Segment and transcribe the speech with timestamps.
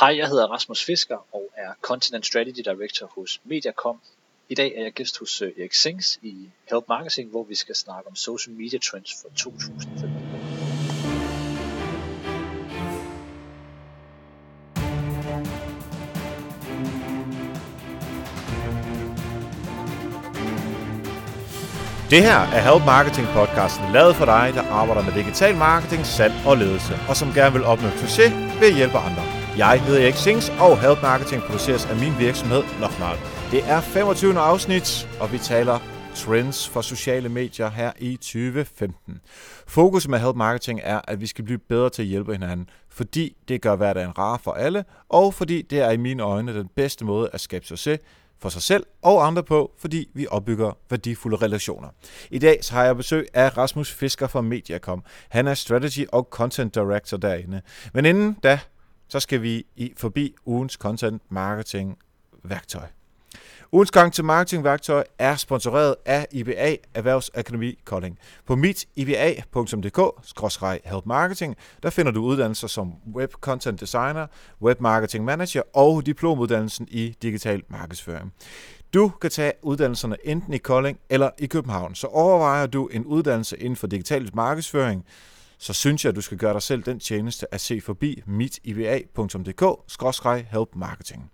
[0.00, 4.00] Hej, jeg hedder Rasmus Fisker og er Content Strategy Director hos Mediacom.
[4.48, 7.74] I dag er jeg gæst hos øh, Erik Sings i Help Marketing, hvor vi skal
[7.74, 10.12] snakke om social media trends for 2015.
[22.10, 26.34] Det her er Help Marketing podcasten, lavet for dig, der arbejder med digital marketing, salg
[26.46, 29.35] og ledelse, og som gerne vil opnå succes ved at hjælpe andre.
[29.58, 33.18] Jeg hedder Erik Sings, og Help Marketing produceres af min virksomhed Nokmal.
[33.50, 34.38] Det er 25.
[34.38, 35.78] afsnit, og vi taler
[36.14, 39.20] trends for sociale medier her i 2015.
[39.66, 43.36] Fokus med Help Marketing er, at vi skal blive bedre til at hjælpe hinanden, fordi
[43.48, 47.04] det gør hverdagen rar for alle, og fordi det er i mine øjne den bedste
[47.04, 47.98] måde at skabe succes
[48.38, 51.88] for sig selv og andre på, fordi vi opbygger værdifulde relationer.
[52.30, 55.04] I dag så har jeg besøg af Rasmus Fisker fra Mediacom.
[55.28, 57.60] Han er Strategy og Content Director derinde.
[57.94, 58.58] Men inden da,
[59.08, 61.98] så skal vi i forbi ugens content marketing
[62.44, 62.86] værktøj.
[63.72, 68.18] Ugens gang til marketingværktøj er sponsoreret af IBA Erhvervsakademi Kolding.
[68.46, 74.26] På mitiba.dk-help marketing, der finder du uddannelser som Web Content Designer,
[74.62, 78.32] Web Marketing Manager og diplomuddannelsen i digital markedsføring.
[78.94, 81.94] Du kan tage uddannelserne enten i Kolding eller i København.
[81.94, 85.04] Så overvejer du en uddannelse inden for digital markedsføring,
[85.58, 90.76] så synes jeg, at du skal gøre dig selv den tjeneste at se forbi mitiba.dk-help
[90.76, 91.30] marketing.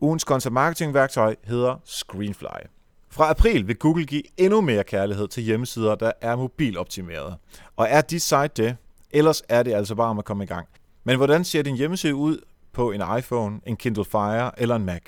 [0.00, 2.66] Ugens content marketing værktøj hedder Screenfly.
[3.10, 7.36] Fra april vil Google give endnu mere kærlighed til hjemmesider, der er mobiloptimerede.
[7.76, 8.76] Og er dit site det?
[9.10, 10.68] Ellers er det altså bare om at komme i gang.
[11.04, 12.38] Men hvordan ser din hjemmeside ud
[12.72, 15.02] på en iPhone, en Kindle Fire eller en Mac?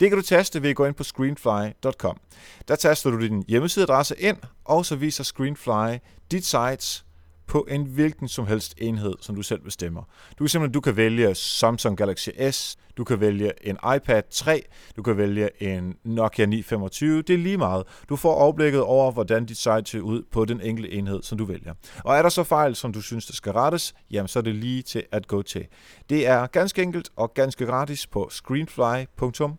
[0.00, 2.16] Det kan du teste ved at gå ind på screenfly.com.
[2.68, 5.98] Der taster du din hjemmesideadresse ind, og så viser Screenfly
[6.30, 7.04] dit sites
[7.46, 10.02] på en hvilken som helst enhed, som du selv bestemmer.
[10.38, 14.62] Du kan simpelthen du kan vælge Samsung Galaxy S, du kan vælge en iPad 3,
[14.96, 17.84] du kan vælge en Nokia 925, det er lige meget.
[18.08, 21.44] Du får overblikket over, hvordan dit site ser ud på den enkelte enhed, som du
[21.44, 21.74] vælger.
[22.04, 24.54] Og er der så fejl, som du synes, der skal rettes, jamen så er det
[24.54, 25.66] lige til at gå til.
[26.10, 29.58] Det er ganske enkelt og ganske gratis på screenfly.com.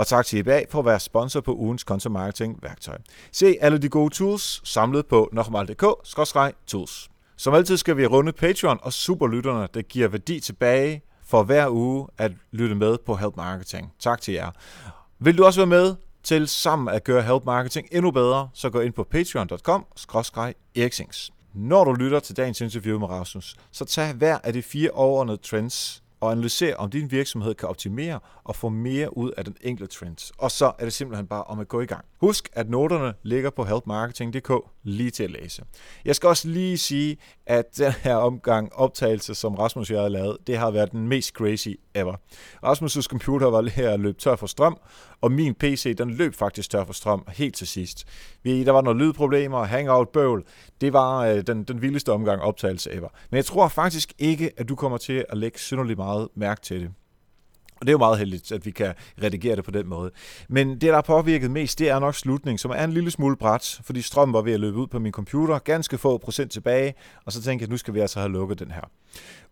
[0.00, 2.98] Og tak til IBA for at være sponsor på ugens content marketing værktøj.
[3.32, 7.08] Se alle de gode tools samlet på nokmal.dk-tools.
[7.36, 12.06] Som altid skal vi runde Patreon og superlytterne, der giver værdi tilbage for hver uge
[12.18, 13.92] at lytte med på Help Marketing.
[13.98, 14.50] Tak til jer.
[15.18, 18.80] Vil du også være med til sammen at gøre Help Marketing endnu bedre, så gå
[18.80, 21.30] ind på patreon.com-eriksings.
[21.54, 25.36] Når du lytter til dagens interview med Rasmus, så tag hver af de fire overordnede
[25.36, 29.94] trends og analysere, om din virksomhed kan optimere og få mere ud af den enkelte
[29.94, 30.32] trend.
[30.38, 32.04] Og så er det simpelthen bare om at gå i gang.
[32.20, 35.62] Husk, at noterne ligger på helpmarketing.dk lige til at læse.
[36.04, 37.16] Jeg skal også lige sige,
[37.46, 41.08] at den her omgang optagelse, som Rasmus og jeg har lavet, det har været den
[41.08, 42.14] mest crazy ever.
[42.66, 44.76] Rasmus' computer var lige her løb tør for strøm,
[45.20, 48.06] og min PC, den løb faktisk tør for strøm helt til sidst.
[48.42, 50.44] Vi, der var nogle lydproblemer, hangout-bøvl.
[50.80, 53.08] Det var øh, den, den vildeste omgang optagelse ever.
[53.30, 56.80] Men jeg tror faktisk ikke, at du kommer til at lægge synderligt meget mærke til
[56.80, 56.90] det.
[57.80, 60.10] Og det er jo meget heldigt, at vi kan redigere det på den måde.
[60.48, 63.36] Men det, der har påvirket mest, det er nok slutningen, som er en lille smule
[63.36, 66.94] bræt, fordi strømmen var ved at løbe ud på min computer, ganske få procent tilbage,
[67.24, 68.90] og så tænkte jeg, at nu skal vi altså have lukket den her.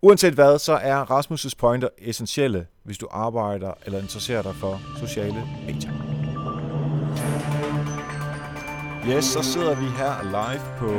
[0.02, 5.44] Uanset hvad, så er Rasmus' pointer essentielle, hvis du arbejder eller interesserer dig for sociale
[5.66, 6.07] medier.
[9.16, 10.90] Yes, så sidder vi her live på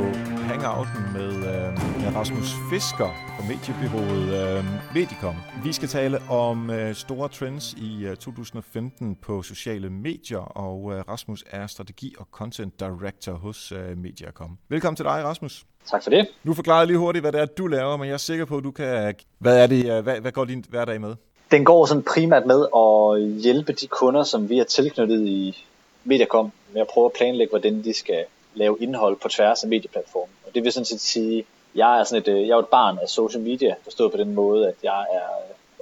[0.48, 5.34] Hangouten med, øh, Rasmus Fisker fra mediebyrået øh, Medicom.
[5.64, 11.04] Vi skal tale om øh, store trends i øh, 2015 på sociale medier, og øh,
[11.08, 14.58] Rasmus er strategi- og content director hos øh, Mediacom.
[14.68, 15.64] Velkommen til dig, Rasmus.
[15.90, 16.28] Tak for det.
[16.44, 18.56] Nu forklarer jeg lige hurtigt, hvad det er, du laver, men jeg er sikker på,
[18.56, 19.14] at du kan...
[19.38, 21.14] Hvad, er det, øh, hvad, hvad går din hverdag med?
[21.50, 25.66] Den går sådan primært med at hjælpe de kunder, som vi er tilknyttet i
[26.04, 30.34] Mediacom, med at prøve at planlægge, hvordan de skal lave indhold på tværs af medieplatformen.
[30.46, 31.44] Og det vil sådan set sige,
[31.74, 34.34] jeg er sådan et, øh, jeg er et barn af social media, forstået på den
[34.34, 35.28] måde, at jeg er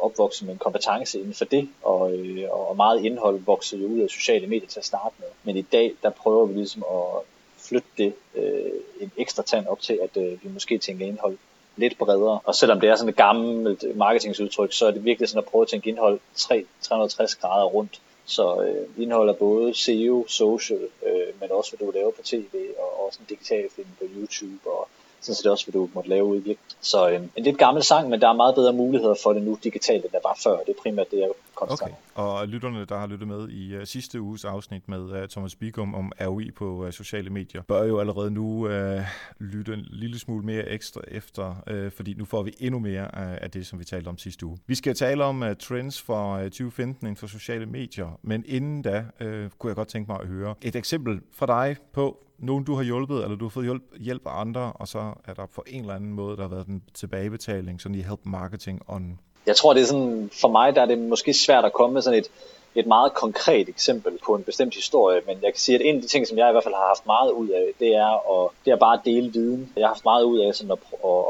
[0.00, 4.00] opvokset med en kompetence inden for det, og, øh, og meget indhold voksede jo ud
[4.00, 5.28] af sociale medier til at starte med.
[5.42, 7.22] Men i dag, der prøver vi ligesom at
[7.58, 11.38] flytte det øh, en ekstra tand op til, at øh, vi måske tænker indhold
[11.76, 12.40] lidt bredere.
[12.44, 15.62] Og selvom det er sådan et gammelt marketingsudtryk, så er det virkelig sådan at prøve
[15.62, 18.00] at tænke indhold 3, 360 grader rundt.
[18.28, 23.06] Så øh, indeholder både SEO, social, øh, men også hvad du laver på tv, og
[23.06, 24.88] også en digital film på YouTube, og
[25.20, 28.08] sådan set også, hvad du måtte lave ude i Så øh, en lidt gammel sang,
[28.08, 30.58] men der er meget bedre muligheder for det nu digitalt, end der var før.
[30.58, 31.92] Det er primært det, jeg konstant.
[31.92, 32.22] Okay.
[32.22, 35.94] Og lytterne, der har lyttet med i uh, sidste uges afsnit med uh, Thomas Bigum
[35.94, 39.00] om ROI på uh, sociale medier, bør jo allerede nu uh,
[39.38, 43.36] lytte en lille smule mere ekstra efter, uh, fordi nu får vi endnu mere uh,
[43.42, 44.58] af det, som vi talte om sidste uge.
[44.66, 48.82] Vi skal tale om uh, trends for uh, 2015 inden for sociale medier, men inden
[48.82, 52.64] da uh, kunne jeg godt tænke mig at høre et eksempel fra dig på, nogen
[52.64, 55.46] du har hjulpet, eller du har fået hjælp, hjælp af andre, og så er der
[55.46, 59.18] på en eller anden måde, der har været en tilbagebetaling, sådan i help marketing on
[59.48, 62.02] jeg tror, det er sådan, for mig der er det måske svært at komme med
[62.02, 62.30] sådan et,
[62.74, 66.02] et meget konkret eksempel på en bestemt historie, men jeg kan sige, at en af
[66.02, 68.50] de ting, som jeg i hvert fald har haft meget ud af, det er, at,
[68.64, 69.72] det er bare at dele viden.
[69.76, 70.78] Jeg har haft meget ud af sådan at,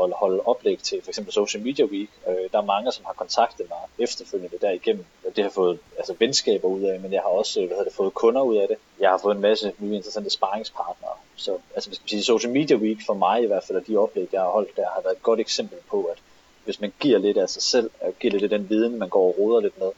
[0.04, 2.10] at, holde oplæg til for eksempel Social Media Week.
[2.28, 5.04] Øh, der er mange, som har kontaktet mig efterfølgende derigennem.
[5.36, 8.42] Det har fået altså, venskaber ud af, men jeg har også hvad det, fået kunder
[8.42, 8.76] ud af det.
[9.00, 11.12] Jeg har fået en masse nye interessante sparringspartnere.
[11.36, 13.96] Så altså, hvis skal sige, Social Media Week for mig i hvert fald, og de
[13.96, 16.18] oplæg, jeg har holdt der, har været et godt eksempel på, at
[16.68, 19.26] hvis man giver lidt af sig selv, og giver lidt af den viden, man går
[19.28, 19.90] og roder lidt med,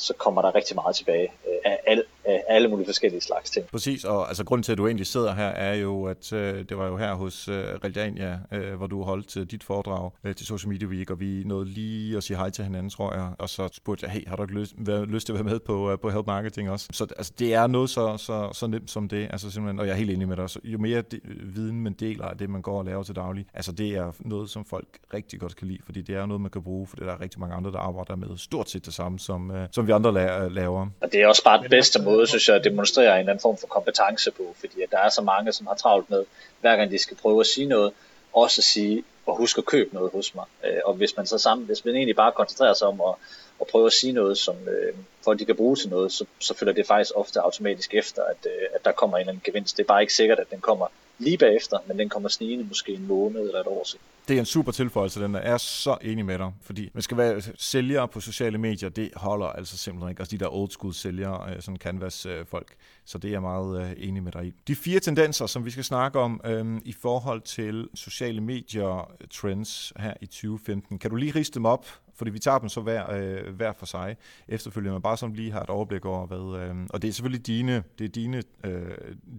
[0.00, 3.66] så kommer der rigtig meget tilbage øh, af, al, af alle mulige forskellige slags ting.
[3.66, 6.78] Præcis, og altså grunden til, at du egentlig sidder her, er jo, at øh, det
[6.78, 10.46] var jo her hos øh, Realdania, øh, hvor du holdt øh, dit foredrag øh, til
[10.46, 13.48] Social Media Week, og vi nåede lige at sige hej til hinanden, tror jeg, og
[13.48, 15.90] så spurgte jeg, hey, har du ikke lyst, været, lyst til at være med på,
[15.92, 16.88] øh, på Help Marketing også?
[16.92, 19.92] Så altså, det er noget så, så, så nemt som det, altså simpelthen, og jeg
[19.92, 22.50] er helt enig med dig, så jo mere de, øh, viden man deler af det,
[22.50, 25.68] man går og laver til daglig, altså det er noget, som folk rigtig godt kan
[25.68, 27.78] lide, fordi det er noget, man kan bruge, for der er rigtig mange andre, der
[27.78, 30.86] arbejder med stort set det samme, som, øh, som vi andre øh, laver.
[31.00, 33.42] Og det er også bare den bedste måde, synes jeg, at demonstrere en eller anden
[33.42, 36.24] form for kompetence på, fordi at der er så mange, som har travlt med,
[36.60, 37.92] hver gang de skal prøve at sige noget,
[38.32, 40.44] også at sige, og husk at købe noget hos mig.
[40.64, 43.14] Øh, og hvis man så sammen, hvis man egentlig bare koncentrerer sig om at,
[43.60, 44.94] at prøve at sige noget, som, øh,
[45.24, 48.46] for de kan bruge til noget, så, så følger det faktisk ofte automatisk efter, at,
[48.46, 49.76] øh, at der kommer en eller anden gevinst.
[49.76, 50.86] Det er bare ikke sikkert, at den kommer
[51.18, 54.04] lige bagefter, men den kommer snigende måske en måned eller et år siden.
[54.28, 57.42] Det er en super tilføjelse, den er så enig med dig, fordi man skal være
[57.58, 60.20] sælgere på sociale medier, det holder altså simpelthen ikke.
[60.20, 62.74] Altså de der old school sælgere, øh, sådan canvas-folk.
[63.04, 64.52] så det er jeg meget øh, enig med dig i.
[64.68, 69.28] De fire tendenser, som vi skal snakke om øhm, i forhold til sociale medier øh,
[69.30, 71.86] trends her i 2015, kan du lige riste dem op
[72.18, 74.16] fordi vi tager dem så hver, øh, hver for sig
[74.48, 77.46] efterfølgende, men bare som lige har et overblik over, hvad, øh, og det er selvfølgelig
[77.46, 78.90] dine, det er dine, øh,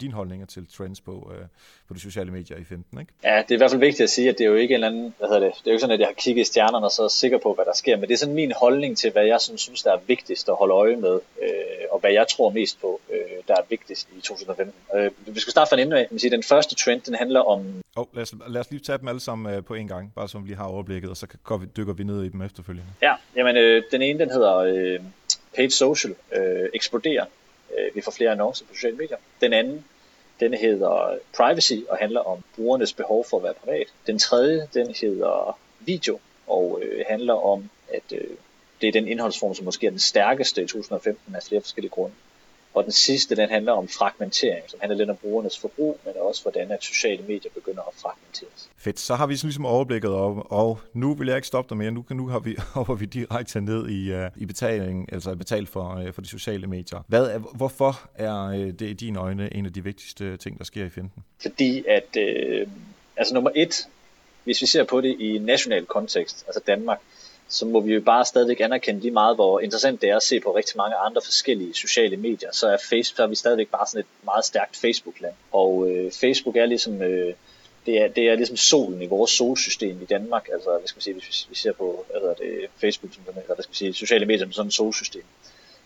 [0.01, 1.45] dine holdninger til trends på, øh,
[1.87, 3.13] på de sociale medier i 15, ikke?
[3.23, 4.87] Ja, det er i hvert fald vigtigt at sige, at det er jo ikke eller
[4.87, 6.85] anden, hvad hedder det, det er jo ikke sådan, at jeg har kigget i stjernerne
[6.85, 9.11] og så er sikker på, hvad der sker, men det er sådan min holdning til,
[9.11, 11.49] hvad jeg synes, synes der er vigtigst at holde øje med, øh,
[11.91, 13.17] og hvad jeg tror mest på, øh,
[13.47, 14.75] der er vigtigst i 2015.
[14.95, 16.07] Øh, vi skal starte fra en ende af.
[16.31, 17.59] Den første trend, den handler om...
[17.95, 20.29] Oh, lad, os, lad os lige tage dem alle sammen øh, på en gang, bare
[20.29, 22.89] så vi lige har overblikket, og så kan, dykker vi ned i dem efterfølgende.
[23.01, 24.99] Ja, jamen øh, den ene, den hedder øh,
[25.55, 27.25] Paid Social, øh, eksploderer.
[27.77, 29.17] Øh, vi får flere annoncer på sociale medier.
[29.41, 29.85] Den anden,
[30.39, 33.87] denne hedder Privacy og handler om brugernes behov for at være privat.
[34.07, 38.27] Den tredje, den hedder Video og øh, handler om, at øh,
[38.81, 42.15] det er den indholdsform, som måske er den stærkeste i 2015 af flere forskellige grunde.
[42.79, 46.41] Og den sidste, den handler om fragmentering, som handler lidt om brugernes forbrug, men også
[46.41, 48.69] hvordan at sociale medier begynder at fragmenteres.
[48.77, 51.91] Fedt, så har vi ligesom overblikket, og, og nu vil jeg ikke stoppe dig mere.
[51.91, 56.03] Nu, nu har vi, hopper vi direkte ned i, uh, i betaling, altså betalt for,
[56.07, 57.05] uh, for de sociale medier.
[57.07, 60.65] Hvad er, hvorfor er uh, det i dine øjne en af de vigtigste ting, der
[60.65, 61.23] sker i 15?
[61.41, 62.71] Fordi at, uh,
[63.17, 63.87] altså nummer et,
[64.43, 66.99] hvis vi ser på det i national kontekst, altså Danmark,
[67.49, 70.39] så må vi jo bare stadigvæk anerkende lige meget, hvor interessant det er at se
[70.39, 73.87] på rigtig mange andre forskellige sociale medier, så er, Facebook, så er vi stadigvæk bare
[73.87, 75.33] sådan et meget stærkt Facebook-land.
[75.51, 77.33] Og øh, Facebook er ligesom, øh,
[77.85, 81.01] det, er, det er ligesom solen i vores solsystem i Danmark, altså hvad skal man
[81.01, 84.25] sige, hvis vi ser på hvad det, Facebook, som, eller hvad skal man sige, sociale
[84.25, 85.23] medier som sådan et solsystem.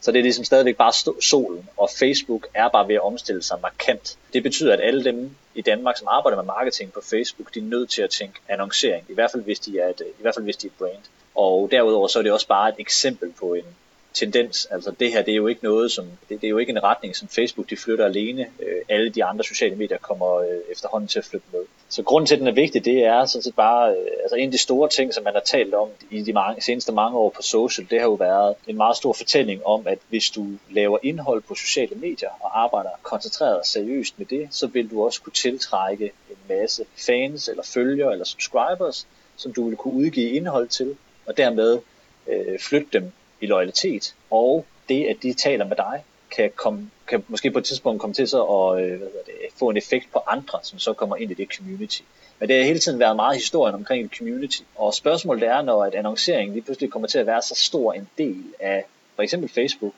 [0.03, 3.57] Så det er ligesom stadigvæk bare solen, og Facebook er bare ved at omstille sig
[3.61, 4.17] markant.
[4.33, 7.63] Det betyder, at alle dem i Danmark, som arbejder med marketing på Facebook, de er
[7.63, 10.43] nødt til at tænke annoncering, i hvert fald hvis de er et, i hvert fald
[10.43, 11.03] hvis de er et brand.
[11.35, 13.65] Og derudover så er det også bare et eksempel på en
[14.13, 14.67] tendens.
[14.71, 16.83] Altså det her, det er jo ikke noget, som, det, det er jo ikke en
[16.83, 18.41] retning, som Facebook de flytter alene.
[18.41, 21.61] Øh, alle de andre sociale medier kommer øh, efterhånden til at flytte med.
[21.89, 24.45] Så grunden til, at den er vigtig, det er sådan set bare, øh, altså en
[24.45, 27.29] af de store ting, som man har talt om i de mange, seneste mange år
[27.29, 30.97] på social, det har jo været en meget stor fortælling om, at hvis du laver
[31.03, 35.21] indhold på sociale medier og arbejder koncentreret og seriøst med det, så vil du også
[35.21, 40.67] kunne tiltrække en masse fans eller følgere eller subscribers, som du vil kunne udgive indhold
[40.67, 41.79] til, og dermed
[42.27, 43.11] øh, flytte dem
[43.43, 46.03] i loyalitet, og det, at de taler med dig,
[46.35, 49.69] kan, komme, kan måske på et tidspunkt komme til så at øh, hvad det, få
[49.69, 52.01] en effekt på andre, som så kommer ind i det community.
[52.39, 54.61] Men det har hele tiden været meget historien omkring et community.
[54.75, 58.09] Og spørgsmålet er, når at annonceringen lige pludselig kommer til at være så stor en
[58.17, 58.85] del af
[59.15, 59.93] for eksempel Facebook,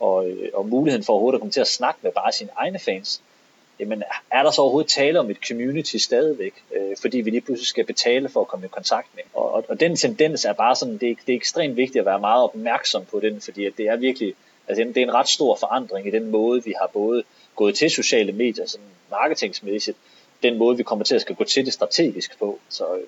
[0.00, 2.78] og, øh, og muligheden for overhovedet at komme til at snakke med bare sine egne
[2.78, 3.22] fans,
[3.80, 7.66] jamen er der så overhovedet tale om et community stadigvæk, øh, fordi vi lige pludselig
[7.66, 9.22] skal betale for at komme i kontakt med.
[9.34, 12.06] Og, og, og den tendens er bare sådan, det er, det er ekstremt vigtigt at
[12.06, 14.34] være meget opmærksom på den, fordi at det er virkelig,
[14.68, 17.22] altså det er en ret stor forandring i den måde, vi har både
[17.56, 19.98] gået til sociale medier, sådan marketingsmæssigt,
[20.42, 22.58] den måde, vi kommer til at skal gå til det strategisk på.
[22.68, 23.06] Så øh,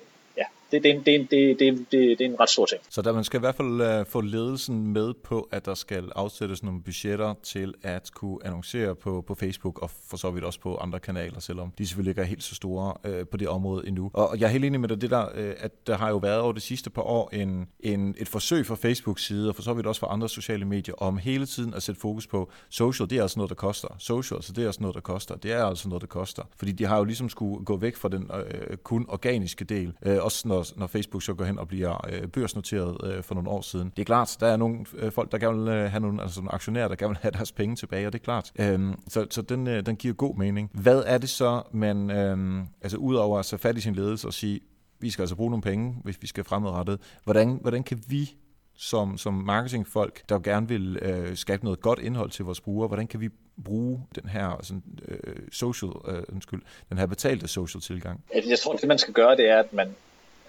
[0.71, 2.81] det, det, det, det, det, det, det er en ret stor ting.
[2.89, 6.11] Så der man skal i hvert fald uh, få ledelsen med på, at der skal
[6.15, 10.59] afsættes nogle budgetter til at kunne annoncere på, på Facebook og for så vidt også
[10.59, 13.87] på andre kanaler, selvom de selvfølgelig ikke er helt så store uh, på det område
[13.87, 14.11] endnu.
[14.13, 16.39] Og jeg er helt enig med dig, det der, uh, at der har jo været
[16.39, 19.73] over de sidste par år en, en, et forsøg fra Facebook side, og for så
[19.73, 23.17] vidt også fra andre sociale medier, om hele tiden at sætte fokus på social, det
[23.17, 23.87] er altså noget, der koster.
[23.99, 25.35] Social, altså det er altså noget, der koster.
[25.35, 26.43] Det er altså noget, der koster.
[26.57, 30.17] Fordi de har jo ligesom skulle gå væk fra den uh, kun organiske del, uh,
[30.21, 33.61] også når, når Facebook så går hen og bliver øh, børsnoteret øh, for nogle år
[33.61, 33.93] siden.
[33.95, 36.41] Det er klart, der er nogle øh, folk, der gerne vil øh, have nogle, altså
[36.41, 38.51] nogle aktionærer, der gerne vil have deres penge tilbage, og det er klart.
[38.59, 40.71] Øhm, så så den, øh, den giver god mening.
[40.73, 44.33] Hvad er det så, man, øh, altså udover at tage fat i sin ledelse og
[44.33, 44.59] sige,
[44.99, 48.35] vi skal altså bruge nogle penge, hvis vi skal fremadrettet, hvordan, hvordan kan vi
[48.81, 53.07] som, som marketingfolk, der gerne vil øh, skabe noget godt indhold til vores brugere, hvordan
[53.07, 53.29] kan vi
[53.63, 58.23] bruge den her sådan, øh, social, øh, undskyld, den her betalte social tilgang?
[58.33, 59.95] Jeg tror, det man skal gøre, det er, at man,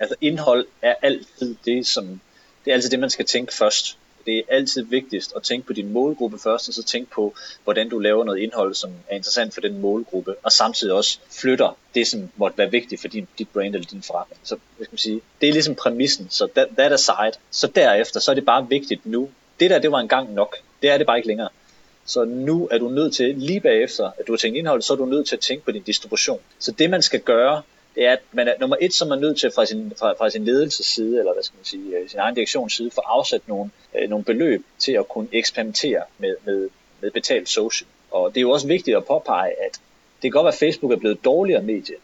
[0.00, 2.21] altså indhold er altid det, som,
[2.64, 3.97] det er altid det, man skal tænke først.
[4.26, 7.88] Det er altid vigtigst at tænke på din målgruppe først, og så tænke på, hvordan
[7.88, 12.07] du laver noget indhold, som er interessant for den målgruppe, og samtidig også flytter det,
[12.07, 14.40] som måtte være vigtigt for din, dit brand eller din forretning.
[14.42, 17.33] Så hvad skal man sige, det er ligesom præmissen, så that, that aside.
[17.50, 19.30] Så derefter, så er det bare vigtigt nu.
[19.61, 20.57] Det der, det var engang nok.
[20.83, 21.49] Det er det bare ikke længere.
[22.04, 24.97] Så nu er du nødt til, lige bagefter, at du har tænkt indhold, så er
[24.97, 26.40] du nødt til at tænke på din distribution.
[26.59, 27.62] Så det man skal gøre,
[28.00, 30.30] det er, at man er, nummer et, som er nødt til fra sin, fra, fra
[30.30, 33.71] sin ledelsesside, eller hvad skal man sige, øh, sin egen direktionsside, for at afsætte nogle,
[33.99, 36.69] øh, nogle beløb til at kunne eksperimentere med, med,
[37.00, 37.88] med betalt social.
[38.11, 39.80] Og det er jo også vigtigt at påpege, at
[40.23, 41.95] det kan godt være, at Facebook er blevet dårligere medie,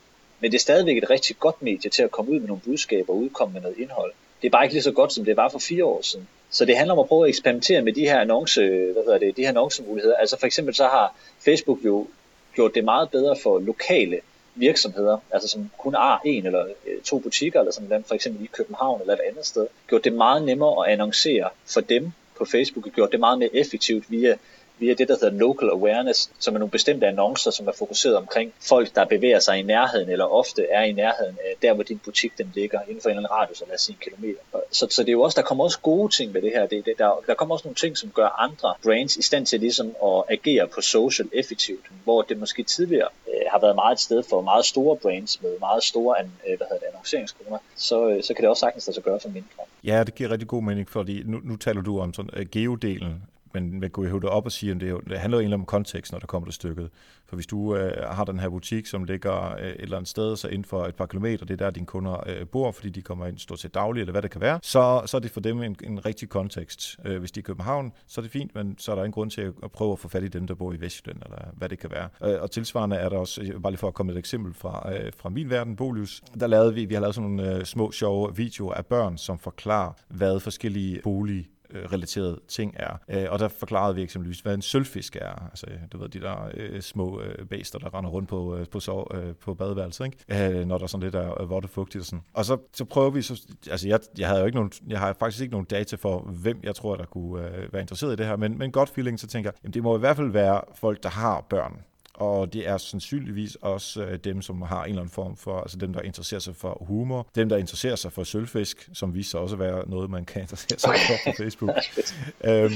[0.40, 3.12] men det er stadigvæk et rigtig godt medie til at komme ud med nogle budskaber
[3.12, 4.12] og udkomme med noget indhold.
[4.42, 6.28] Det er bare ikke lige så godt, som det var for fire år siden.
[6.50, 8.60] Så det handler om at prøve at eksperimentere med de her annonce,
[8.92, 10.16] hvad hedder det, de her annoncemuligheder.
[10.16, 12.06] Altså for eksempel så har Facebook jo
[12.54, 14.20] gjort det meget bedre for lokale
[14.56, 18.44] virksomheder, altså som kun har en eller øh, to butikker, eller sådan noget, for eksempel
[18.44, 22.44] i København eller et andet sted, gjort det meget nemmere at annoncere for dem på
[22.44, 24.36] Facebook, og gjort det meget mere effektivt via
[24.78, 28.52] via det, der hedder local awareness, som er nogle bestemte annoncer, som er fokuseret omkring
[28.60, 31.98] folk, der bevæger sig i nærheden, eller ofte er i nærheden af der, hvor din
[31.98, 34.40] butik den ligger, inden for en eller anden radius, eller lad os sige en kilometer.
[34.70, 36.66] Så, så det er jo også, der kommer også gode ting med det her.
[36.66, 39.60] Det, det, der, der kommer også nogle ting, som gør andre brands i stand til
[39.60, 44.00] ligesom at agere på social effektivt, hvor det måske tidligere øh, har været meget et
[44.00, 48.08] sted for meget store brands med meget store an, øh, hvad hedder det, annonceringskroner, så,
[48.08, 49.62] øh, så kan det også sagtens lade sig gøre for mindre.
[49.84, 53.22] Ja, det giver rigtig god mening, fordi nu, nu taler du om sådan øh, geodelen
[53.56, 55.64] men man kunne hæve det op og sige, at det, det handler jo egentlig om
[55.64, 56.90] kontekst, når der kommer til stykket.
[57.26, 60.36] For hvis du øh, har den her butik, som ligger øh, et eller andet sted,
[60.36, 63.02] så inden for et par kilometer, det er der, dine kunder øh, bor, fordi de
[63.02, 65.40] kommer ind stort set dagligt, eller hvad det kan være, så, så er det for
[65.40, 66.96] dem en, en rigtig kontekst.
[67.04, 69.12] Øh, hvis de er i København, så er det fint, men så er der ingen
[69.12, 71.68] grund til at prøve at få fat i dem, der bor i Vestjylland, eller hvad
[71.68, 72.08] det kan være.
[72.30, 74.92] Øh, og tilsvarende er der også, øh, bare lige for at komme et eksempel fra,
[74.94, 77.90] øh, fra min verden, Bolius, der lavede vi, vi har lavet sådan nogle øh, små,
[77.90, 82.96] sjove videoer af børn, som forklarer, hvad forskellige bolig Øh, relaterede ting er.
[83.08, 85.48] Øh, og der forklarede vi eksempelvis, hvad en sølvfisk er.
[85.50, 88.66] Altså, øh, du ved, de der øh, små øh, bæster, der render rundt på, øh,
[88.66, 90.58] på, sov, øh, på badeværelset, ikke?
[90.58, 92.22] Øh, når der er sådan lidt af vådt og fugtigt og sådan.
[92.32, 95.16] Og så, så prøver vi, så, altså jeg, jeg, havde jo ikke nogen, jeg har
[95.18, 98.26] faktisk ikke nogen data for, hvem jeg tror, der kunne øh, være interesseret i det
[98.26, 100.60] her, men, men godt feeling, så tænker jeg, jamen, det må i hvert fald være
[100.74, 101.82] folk, der har børn
[102.16, 105.78] og det er sandsynligvis også øh, dem, som har en eller anden form for, altså
[105.78, 109.40] dem, der interesserer sig for humor, dem, der interesserer sig for sølvfisk, som viser sig
[109.40, 111.70] også at være noget, man kan interessere sig for på Facebook.
[112.48, 112.72] øhm,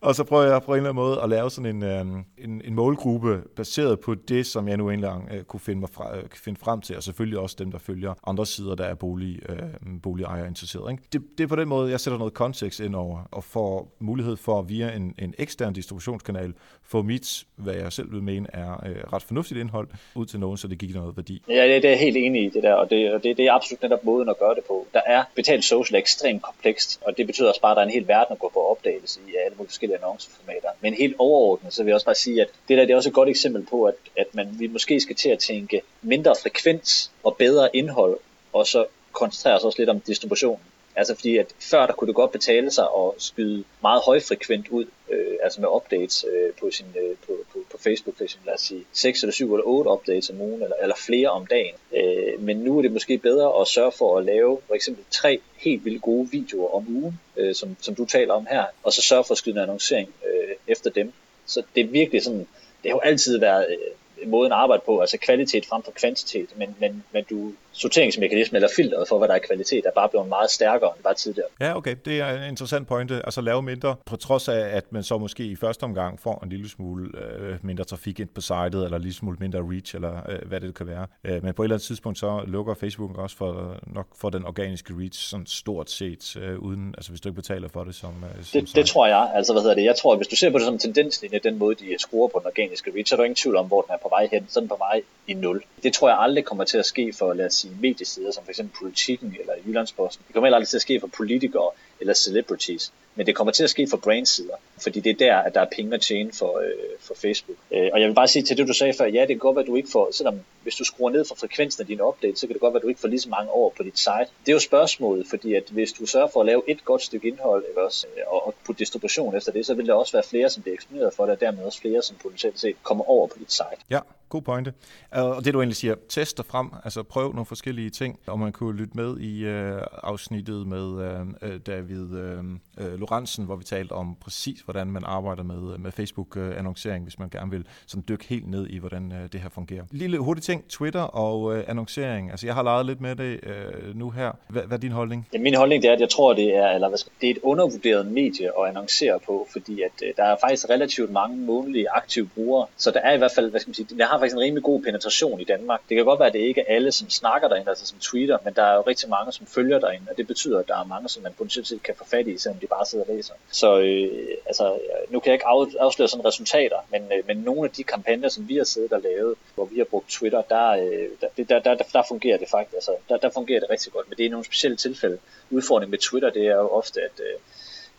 [0.00, 2.62] og så prøver jeg på en eller anden måde at lave sådan en, øhm, en,
[2.64, 6.22] en målgruppe baseret på det, som jeg nu engang øh, kunne finde, mig fra, øh,
[6.34, 9.58] finde frem til, og selvfølgelig også dem, der følger andre sider, der er bolig, øh,
[10.02, 10.90] boligejere interesseret.
[10.90, 11.02] Ikke?
[11.12, 14.36] Det, det er på den måde, jeg sætter noget kontekst ind over, og får mulighed
[14.36, 19.12] for via en, en ekstern distributionskanal, få mit, hvad jeg selv vil mene er øh,
[19.12, 21.42] ret fornuftigt indhold ud til nogen, så det gik noget værdi.
[21.48, 23.52] Ja, det, det er helt enig i det der, og det, og det, det er
[23.52, 24.86] absolut netop måden at gøre det på.
[24.94, 27.92] Der er betalt social ekstremt komplekst, og det betyder også bare, at der er en
[27.92, 30.68] hel verden at gå på opdagelse i alle mulige forskellige annonceformater.
[30.80, 33.08] Men helt overordnet, så vil jeg også bare sige, at det der det er også
[33.08, 37.10] et godt eksempel på, at, at man, vi måske skal til at tænke mindre frekvens
[37.22, 38.18] og bedre indhold,
[38.52, 40.60] og så koncentrere os også lidt om distributionen.
[40.96, 44.84] Altså fordi at før der kunne det godt betale sig at skyde meget højfrekvent ud,
[45.10, 48.54] øh, altså med updates øh, på, sin, øh, på, på, på Facebook for eksempel, lad
[48.54, 51.74] os sige 6 eller 7 eller 8 updates om ugen, eller, eller flere om dagen.
[51.96, 55.40] Øh, men nu er det måske bedre at sørge for at lave for eksempel tre
[55.56, 59.02] helt vildt gode videoer om ugen, øh, som, som du taler om her, og så
[59.02, 61.12] sørge for at skyde en annoncering øh, efter dem.
[61.46, 62.46] Så det er virkelig sådan,
[62.82, 66.58] det har jo altid været øh, måden at arbejde på, altså kvalitet frem for kvantitet,
[66.58, 70.28] men, men, men du sorteringsmekanisme eller filteret for, hvad der er kvalitet, er bare blevet
[70.28, 71.48] meget stærkere end bare tidligere.
[71.60, 71.96] Ja, okay.
[72.04, 73.14] Det er en interessant pointe.
[73.24, 76.50] Altså lave mindre, på trods af, at man så måske i første omgang får en
[76.50, 80.30] lille smule øh, mindre trafik ind på sitet, eller en lille smule mindre reach, eller
[80.30, 81.06] øh, hvad det kan være.
[81.24, 84.44] Øh, men på et eller andet tidspunkt, så lukker Facebook også for, nok for den
[84.44, 88.24] organiske reach, sådan stort set, øh, uden, altså hvis du ikke betaler for det som,
[88.24, 89.30] øh, som det, det tror jeg.
[89.34, 89.84] Altså, hvad hedder det?
[89.84, 92.38] Jeg tror, at hvis du ser på det som tendenslinje, den måde, de skruer på
[92.38, 94.46] den organiske reach, så er der ingen tvivl om, hvor den er på vej hen.
[94.48, 95.62] Så er den på vej i nul.
[95.82, 98.60] Det tror jeg aldrig kommer til at ske for, lad os sige, mediesider, som f.eks.
[98.80, 100.24] Politikken eller Jyllandsposten.
[100.28, 102.92] Det kommer heller aldrig til at ske for politikere eller celebrities.
[103.14, 105.68] Men det kommer til at ske for brandsider, fordi det er der, at der er
[105.76, 107.58] penge at tjene for, øh, for Facebook.
[107.72, 109.56] Øh, og jeg vil bare sige til det, du sagde før, ja, det kan godt
[109.56, 112.38] være, at du ikke får, selvom hvis du skruer ned for frekvensen af dine updates,
[112.38, 113.98] så kan det godt være, at du ikke får lige så mange over på dit
[113.98, 114.28] site.
[114.46, 117.28] Det er jo spørgsmålet, fordi at hvis du sørger for at lave et godt stykke
[117.28, 120.22] indhold ikke også, øh, og, og putte distribution efter det, så vil der også være
[120.30, 123.26] flere, som bliver eksponeret for det, og dermed også flere, som potentielt set kommer over
[123.26, 123.80] på dit site.
[123.90, 124.72] Ja, god pointe.
[125.16, 128.38] Øh, og det du egentlig siger, test dig frem, altså prøv nogle forskellige ting, og
[128.38, 132.44] man kunne lytte med i øh, afsnittet med øh, øh da David øh,
[132.78, 137.18] øh, Lorentzen, hvor vi talte om præcis, hvordan man arbejder med, øh, med Facebook-annoncering, hvis
[137.18, 139.84] man gerne vil sådan dykke helt ned i, hvordan øh, det her fungerer.
[139.90, 142.30] Lille hurtig ting, Twitter og øh, annoncering.
[142.30, 144.32] Altså jeg har leget lidt med det øh, nu her.
[144.48, 145.28] Hvad, hvad er din holdning?
[145.32, 147.38] Ja, min holdning det er, at jeg tror, det er, eller hvad det er et
[147.42, 152.28] undervurderet medie at annoncere på, fordi at øh, der er faktisk relativt mange månedlige aktive
[152.34, 154.40] brugere, så der er i hvert fald, hvad skal man sige, der har faktisk en
[154.40, 155.80] rimelig god penetration i Danmark.
[155.88, 158.38] Det kan godt være, at det ikke er alle, som snakker derinde, altså som tweeter,
[158.44, 160.84] men der er jo rigtig mange, som følger derinde, og det betyder, at der er
[160.84, 163.34] mange, som man potentielt set kan få fat i, selvom de bare sidder og læser.
[163.50, 165.46] Så øh, altså, øh, nu kan jeg ikke
[165.80, 169.00] afsløre sådan resultater, men, øh, men nogle af de kampagner, som vi har siddet og
[169.00, 172.74] lavet, hvor vi har brugt Twitter, der, øh, der, der, der, der fungerer det faktisk.
[172.74, 175.18] Altså, der, der fungerer det rigtig godt, men det er nogle specielle tilfælde.
[175.50, 177.38] Udfordringen med Twitter, det er jo ofte, at øh,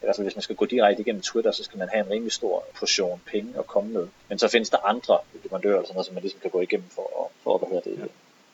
[0.01, 2.11] i hvert fald hvis man skal gå direkte igennem Twitter, så skal man have en
[2.11, 4.07] rimelig stor portion penge at komme med.
[4.29, 6.89] Men så findes der andre leverandører, eller sådan noget, som man ligesom kan gå igennem
[6.89, 8.05] for, at, for hvad hedder det, ja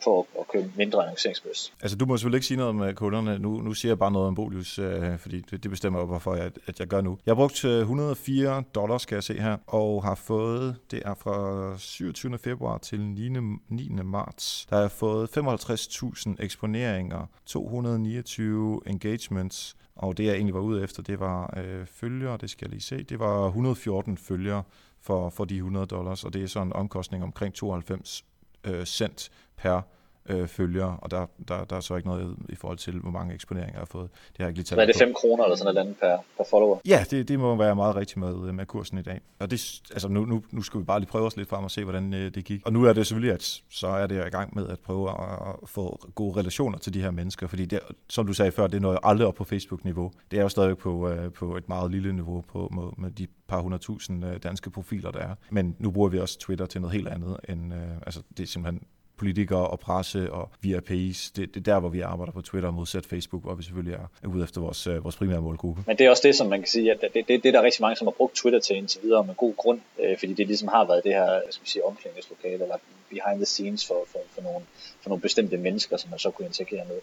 [0.04, 1.72] for at købe mindre annonceringsbøs.
[1.82, 3.38] Altså du må selvfølgelig ikke sige noget om øh, kunderne.
[3.38, 6.34] Nu, nu siger jeg bare noget om Bolius, øh, fordi det, det bestemmer jo, hvorfor
[6.34, 7.18] jeg, at jeg gør nu.
[7.26, 11.14] Jeg har brugt øh, 104 dollars, skal jeg se her, og har fået, det er
[11.14, 12.38] fra 27.
[12.38, 13.28] februar til 9.
[13.68, 13.88] 9.
[14.04, 20.82] marts, der har jeg fået 55.000 eksponeringer, 229 engagements, og det jeg egentlig var ude
[20.82, 24.62] efter, det var øh, følgere, det skal jeg lige se, det var 114 følgere
[25.00, 28.24] for, for de 100 dollars, og det er så en omkostning omkring 92
[28.64, 29.30] øh, cent
[29.62, 29.80] per
[30.28, 33.34] øh, følgere, og der, der, der er så ikke noget i forhold til, hvor mange
[33.34, 34.10] eksponeringer jeg har fået.
[34.12, 36.16] Det har jeg ikke lige taget Hvad er det 5 kroner eller sådan noget per,
[36.36, 36.78] per follower?
[36.86, 39.20] Ja, det, det må være meget rigtigt med, med kursen i dag.
[39.38, 41.70] Og det, altså nu, nu, nu skal vi bare lige prøve os lidt frem og
[41.70, 42.62] se, hvordan øh, det gik.
[42.64, 45.16] Og nu er det selvfølgelig, at så er det i gang med at prøve at,
[45.62, 48.76] at få gode relationer til de her mennesker, fordi det, som du sagde før, det
[48.76, 50.12] er noget aldrig op på Facebook-niveau.
[50.30, 53.26] Det er jo stadig på, øh, på et meget lille niveau på, med, med de
[53.48, 55.34] par hundredtusind øh, danske profiler, der er.
[55.50, 58.46] Men nu bruger vi også Twitter til noget helt andet, end, øh, altså det er
[58.46, 58.82] simpelthen
[59.16, 61.30] politikere og presse og VIPs.
[61.30, 64.28] Det, det er der, hvor vi arbejder på Twitter modsat Facebook, hvor vi selvfølgelig er
[64.28, 65.82] ude efter vores, øh, vores primære målgruppe.
[65.86, 67.62] Men det er også det, som man kan sige, at det, det, det er der
[67.62, 70.46] rigtig mange, som har brugt Twitter til indtil videre med god grund, øh, fordi det
[70.46, 72.76] ligesom har været det her, skal vi sige, omklædningslokale eller
[73.10, 74.64] behind the scenes for, for, for, nogle,
[75.02, 77.00] for nogle bestemte mennesker, som man så kunne interagere med.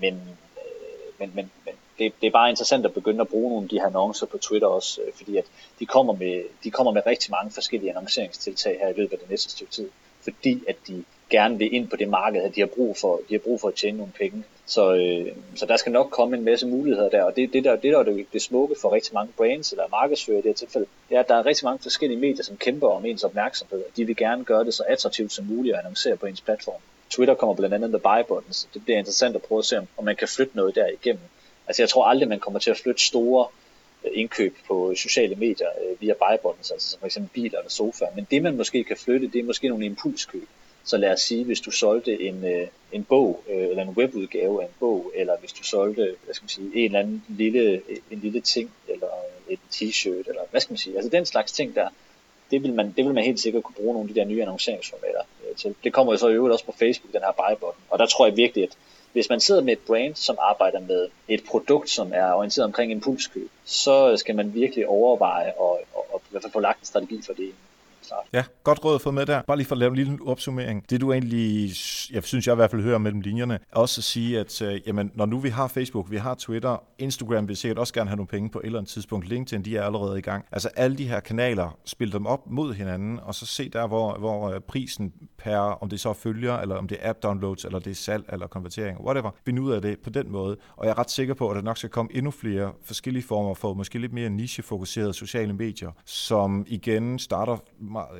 [0.00, 3.64] Men, øh, men, men, men det, det er bare interessant at begynde at bruge nogle
[3.64, 5.44] af de her annoncer på Twitter også, øh, fordi at
[5.80, 9.30] de kommer, med, de kommer med rigtig mange forskellige annonceringstiltag her i løbet af det
[9.30, 9.88] næste stykke tid,
[10.22, 13.34] fordi at de gerne vil ind på det marked, at de har brug for, de
[13.34, 14.44] har brug for at tjene nogle penge.
[14.66, 17.76] Så, øh, så der skal nok komme en masse muligheder der, og det, det der,
[17.76, 20.54] det der er det, det smukke for rigtig mange brands eller markedsfører i det her
[20.54, 23.78] tilfælde, det er, at der er rigtig mange forskellige medier, som kæmper om ens opmærksomhed,
[23.78, 26.80] og de vil gerne gøre det så attraktivt som muligt at annoncere på ens platform.
[27.10, 30.04] Twitter kommer blandt andet med buy buttons, det bliver interessant at prøve at se, om
[30.04, 31.22] man kan flytte noget der igennem.
[31.66, 33.46] Altså jeg tror aldrig, man kommer til at flytte store
[34.04, 37.70] øh, indkøb på sociale medier øh, via buy buttons, altså som for eksempel biler eller
[37.70, 38.08] sofaer.
[38.14, 40.48] Men det man måske kan flytte, det er måske nogle impulskøb.
[40.84, 44.62] Så lad os sige, hvis du solgte en, øh, en bog, øh, eller en webudgave
[44.62, 47.82] af en bog, eller hvis du solgte, hvad skal man sige, en eller anden lille,
[47.88, 49.08] øh, en lille ting, eller
[49.48, 51.88] et t-shirt, eller hvad skal man sige, altså den slags ting der,
[52.50, 54.42] det vil man, det vil man helt sikkert kunne bruge nogle af de der nye
[54.42, 55.74] annonceringsformater øh, til.
[55.84, 58.06] Det kommer jo så i øvrigt også på Facebook, den her buy button, og der
[58.06, 58.76] tror jeg virkelig, at
[59.12, 62.92] hvis man sidder med et brand, som arbejder med et produkt, som er orienteret omkring
[62.92, 66.86] impulskøb, så skal man virkelig overveje og, og, og i hvert fald få lagt en
[66.86, 67.52] strategi for det
[68.08, 68.24] klart.
[68.32, 69.42] Ja, godt råd at få med der.
[69.42, 70.90] Bare lige for at lave en lille opsummering.
[70.90, 71.70] Det du egentlig,
[72.12, 74.80] jeg synes jeg i hvert fald hører mellem linjerne, er også at sige, at øh,
[74.86, 78.16] jamen, når nu vi har Facebook, vi har Twitter, Instagram vil sikkert også gerne have
[78.16, 79.28] nogle penge på et eller andet tidspunkt.
[79.28, 80.44] LinkedIn, de er allerede i gang.
[80.52, 84.18] Altså alle de her kanaler, spil dem op mod hinanden, og så se der, hvor,
[84.18, 87.90] hvor øh, prisen per, om det så følger, eller om det er app-downloads, eller det
[87.90, 89.30] er salg, eller konvertering, whatever.
[89.44, 90.56] Find ud af det på den måde.
[90.76, 93.54] Og jeg er ret sikker på, at der nok skal komme endnu flere forskellige former
[93.54, 97.56] for måske lidt mere nichefokuserede sociale medier, som igen starter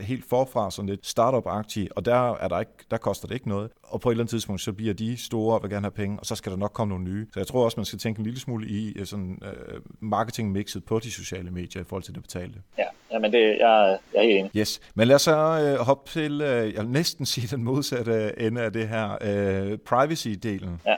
[0.00, 3.70] helt forfra, sådan lidt startup-agtige, og der, er der, ikke, der koster det ikke noget.
[3.82, 6.20] Og på et eller andet tidspunkt, så bliver de store og vil gerne have penge,
[6.20, 7.26] og så skal der nok komme nogle nye.
[7.32, 10.84] Så jeg tror også, man skal tænke en lille smule i øh, sådan, uh, marketing-mixet
[10.84, 12.58] på de sociale medier i forhold til det betalte.
[12.78, 14.50] Ja, men det, jeg, jeg er helt enig.
[14.56, 18.40] Yes, men lad os så uh, hoppe til, uh, jeg vil næsten sige den modsatte
[18.40, 20.70] ende af det her, uh, privacy-delen.
[20.86, 20.96] Ja,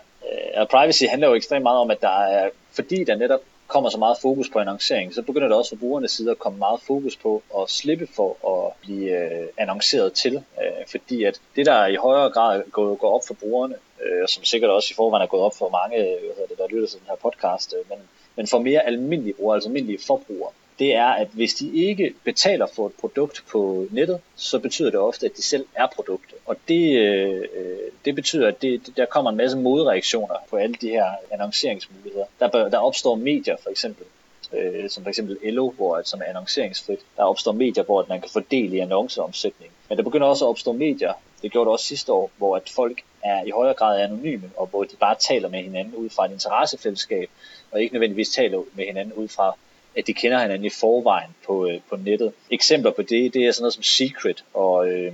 [0.63, 3.99] uh, privacy handler jo ekstremt meget om, at der er, fordi der netop kommer så
[3.99, 7.17] meget fokus på annoncering, så begynder der også fra brugernes side at komme meget fokus
[7.17, 10.35] på at slippe for at blive øh, annonceret til.
[10.37, 14.45] Øh, fordi at det, der i højere grad går, går op for brugerne, øh, som
[14.45, 16.89] sikkert også i forvejen er gået op for mange, øh, hvad hedder det, der lytter
[16.89, 17.99] til den her podcast, øh, men,
[18.37, 22.67] men for mere almindelige brugere, altså almindelige forbrugere, det er, at hvis de ikke betaler
[22.75, 26.39] for et produkt på nettet, så betyder det ofte, at de selv er produktet.
[26.47, 30.75] Og det, øh, øh det betyder, at det, der kommer en masse modreaktioner på alle
[30.75, 32.25] de her annonceringsmuligheder.
[32.41, 34.05] Der, der opstår medier for eksempel,
[34.53, 36.99] øh, som for eksempel Elo, hvor, som er annonceringsfrit.
[37.17, 39.73] Der opstår medier, hvor man kan fordele i annonceomsætning.
[39.89, 41.13] Men der begynder også at opstå medier,
[41.43, 44.67] det gjorde det også sidste år, hvor at folk er i højere grad anonyme, og
[44.67, 47.31] hvor de bare taler med hinanden ud fra et interessefællesskab,
[47.71, 49.57] og ikke nødvendigvis taler med hinanden ud fra
[49.97, 52.33] at de kender hinanden i forvejen på, øh, på nettet.
[52.51, 55.13] Eksempler på det, det er sådan noget som Secret og, øh,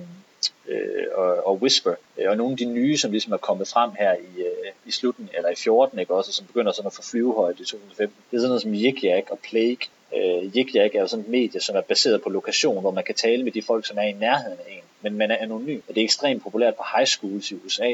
[0.69, 3.91] øh, og, og Whisper, øh, og nogle af de nye, som ligesom er kommet frem
[3.99, 7.03] her i, øh, i slutten, eller i 14, ikke også, som begynder sådan at få
[7.03, 8.17] flyvehøjde i 2015.
[8.31, 9.87] Det er sådan noget som Yik Yak og Plague.
[10.17, 13.05] Øh, Yik Yak er jo sådan et medie, som er baseret på lokation, hvor man
[13.05, 15.81] kan tale med de folk, som er i nærheden af en, men man er anonym.
[15.89, 17.93] Og det er ekstremt populært på high schools i USA,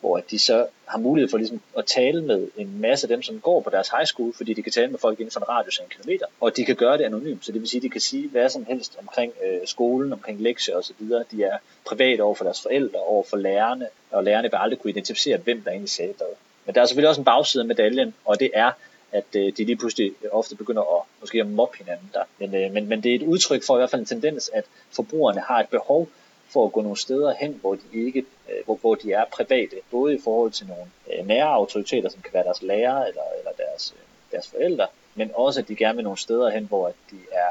[0.00, 3.40] hvor de så har mulighed for ligesom at tale med en masse af dem, som
[3.40, 5.78] går på deres high school, fordi de kan tale med folk inden for en radius
[5.78, 7.88] af en kilometer, og de kan gøre det anonymt, så det vil sige, at de
[7.88, 10.94] kan sige hvad som helst omkring øh, skolen, omkring lektier osv.
[11.30, 14.90] De er privat over for deres forældre, over for lærerne, og lærerne vil aldrig kunne
[14.90, 16.26] identificere, hvem der egentlig sagde hvad.
[16.66, 18.70] Men der er selvfølgelig også en bagside af medaljen, og det er,
[19.12, 22.22] at øh, de lige pludselig ofte begynder at måske at mobbe hinanden der.
[22.38, 24.64] Men, øh, men, men det er et udtryk for i hvert fald en tendens, at
[24.90, 26.08] forbrugerne har et behov
[26.52, 29.76] for at gå nogle steder hen, hvor de ikke, øh, hvor, hvor de er private,
[29.90, 33.52] både i forhold til nogle øh, nære autoriteter, som kan være deres lærer eller, eller
[33.56, 37.16] deres, øh, deres forældre, men også at de gerne vil nogle steder hen, hvor de
[37.32, 37.50] er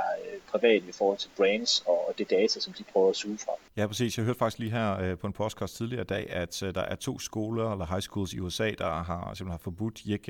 [0.51, 3.51] private i forhold til brains og det data, som de prøver at suge fra.
[3.77, 4.17] Ja, præcis.
[4.17, 7.19] Jeg hørte faktisk lige her på en podcast tidligere i dag, at der er to
[7.19, 10.29] skoler eller high schools i USA, der har simpelthen har forbudt yik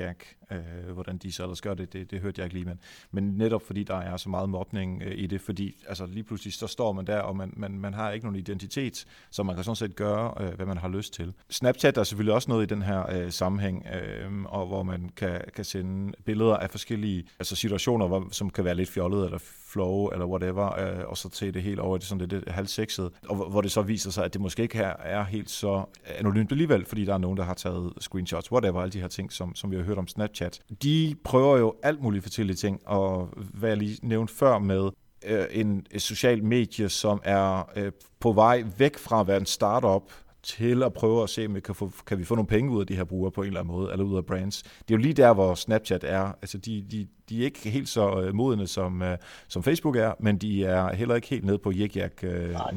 [0.51, 2.79] øh, hvordan de så ellers gør det, det, det hørte jeg ikke lige, men,
[3.11, 6.53] men netop fordi der er så meget mobning øh, i det, fordi altså, lige pludselig
[6.53, 9.63] så står man der, og man, man, man har ikke nogen identitet, så man kan
[9.63, 11.33] sådan set gøre, øh, hvad man har lyst til.
[11.49, 15.41] Snapchat er selvfølgelig også noget i den her øh, sammenhæng, øh, og hvor man kan,
[15.55, 19.39] kan sende billeder af forskellige altså situationer, hvor, som kan være lidt fjollede eller
[19.71, 23.11] flow eller whatever, øh, og så til det helt over det sådan lidt, lidt halvsexet,
[23.29, 26.51] og hvor det så viser sig, at det måske ikke er, er helt så anonymt
[26.51, 29.55] alligevel, fordi der er nogen, der har taget screenshots, whatever, alle de her ting, som,
[29.55, 30.38] som vi har hørt om Snapchat.
[30.83, 34.89] De prøver jo alt muligt forskellige ting, og hvad jeg lige nævnte før med,
[35.25, 39.45] øh, en et social medie, som er øh, på vej væk fra at være en
[39.45, 40.03] startup,
[40.43, 42.81] til at prøve at se, om vi kan, få, kan vi få nogle penge ud
[42.81, 44.63] af de her brugere på en eller anden måde, eller ud af brands.
[44.63, 46.31] Det er jo lige der, hvor Snapchat er.
[46.41, 49.07] Altså, de, de, de er ikke helt så øh, modne, som, uh,
[49.47, 52.01] som Facebook er, men de er heller ikke helt nede på yik uh,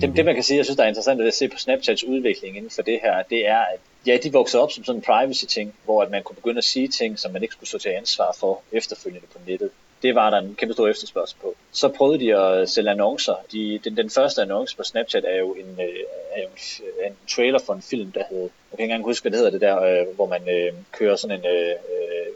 [0.01, 2.57] det, det, man kan sige, jeg synes, der er interessant at se på Snapchats udvikling
[2.57, 5.75] inden for det her, det er, at ja, de voksede op som sådan en privacy-ting,
[5.85, 8.37] hvor at man kunne begynde at sige ting, som man ikke skulle stå til ansvar
[8.41, 9.71] for efterfølgende på nettet
[10.03, 11.55] det var der en kæmpe stor efterspørgsel på.
[11.73, 13.35] Så prøvede de at sælge annoncer.
[13.53, 15.97] De, den, den første annonce på Snapchat er jo en, øh,
[16.33, 19.25] er jo en, en trailer for en film, der hedder, jeg kan ikke engang huske,
[19.25, 22.33] hvad det hedder det der, øh, hvor man øh, kører sådan en øh, øh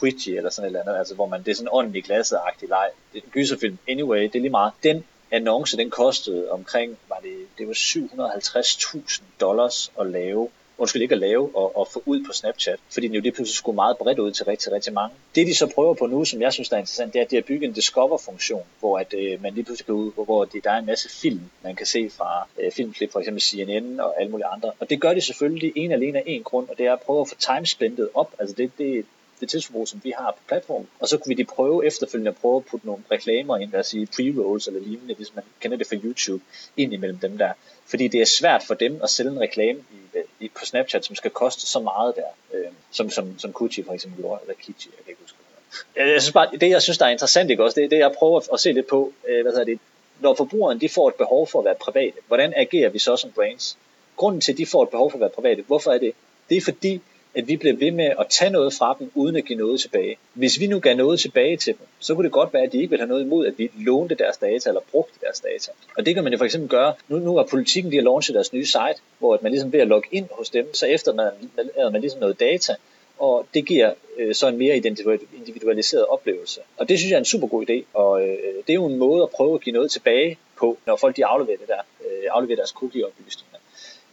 [0.00, 2.68] Quickie eller sådan et eller andet, altså hvor man, det er sådan en åndelig glasseagtig
[2.68, 2.88] leg.
[3.12, 3.78] Det er en gyserfilm.
[3.88, 4.72] Anyway, det er lige meget.
[4.82, 10.48] Den annonce, den kostede omkring, var det, det var 750.000 dollars at lave
[10.78, 13.56] undskyld ikke at lave og, og få ud på Snapchat, fordi den jo lige pludselig
[13.56, 15.14] skulle meget bredt ud til rigtig, rigtig mange.
[15.34, 17.36] Det de så prøver på nu, som jeg synes er interessant, det er, at de
[17.36, 20.70] har bygget en Discover-funktion, hvor at, øh, man lige pludselig kan ud, hvor, det, der
[20.70, 24.30] er en masse film, man kan se fra øh, filmklip, for eksempel CNN og alle
[24.30, 24.72] mulige andre.
[24.80, 27.20] Og det gør de selvfølgelig en alene af en grund, og det er at prøve
[27.20, 28.34] at få timespændet op.
[28.38, 29.04] Altså det, det,
[29.40, 30.88] det tidsforbrug, som vi har på platformen.
[31.00, 33.80] Og så kunne vi de prøve efterfølgende at prøve at putte nogle reklamer ind, lad
[33.80, 36.44] os sige pre-rolls eller lignende, hvis man kender det fra YouTube,
[36.76, 37.52] ind imellem dem der.
[37.86, 41.04] Fordi det er svært for dem at sælge en reklame i, øh, i, på Snapchat,
[41.04, 44.54] som skal koste så meget der, øh, som, som, som Kuchi for eksempel gjorde, eller
[44.54, 45.38] Kichi, jeg kan ikke huske.
[45.96, 48.12] Jeg synes bare, det jeg synes, der er interessant, ikke også, det er det, jeg
[48.18, 49.78] prøver at se lidt på, øh, hvad hedder det,
[50.20, 53.30] når forbrugeren de får et behov for at være private, hvordan agerer vi så som
[53.30, 53.78] brands?
[54.16, 56.12] Grunden til, at de får et behov for at være private, hvorfor er det?
[56.48, 57.00] Det er fordi,
[57.36, 60.16] at vi bliver ved med at tage noget fra dem, uden at give noget tilbage.
[60.34, 62.78] Hvis vi nu gav noget tilbage til dem, så kunne det godt være, at de
[62.78, 65.70] ikke ville have noget imod, at vi lånte deres data eller brugte deres data.
[65.96, 66.94] Og det kan man jo for eksempel gøre.
[67.08, 69.88] Nu, nu har politikken lige har launchet deres nye site, hvor man ligesom ved at
[69.88, 72.74] logge ind hos dem, så efter man, man, man ligesom noget data,
[73.18, 74.76] og det giver øh, så en mere
[75.36, 76.60] individualiseret oplevelse.
[76.76, 78.96] Og det synes jeg er en super god idé, og øh, det er jo en
[78.96, 82.24] måde at prøve at give noget tilbage på, når folk de afleverer, det der, øh,
[82.30, 83.55] afleverer deres cookie-oplysninger.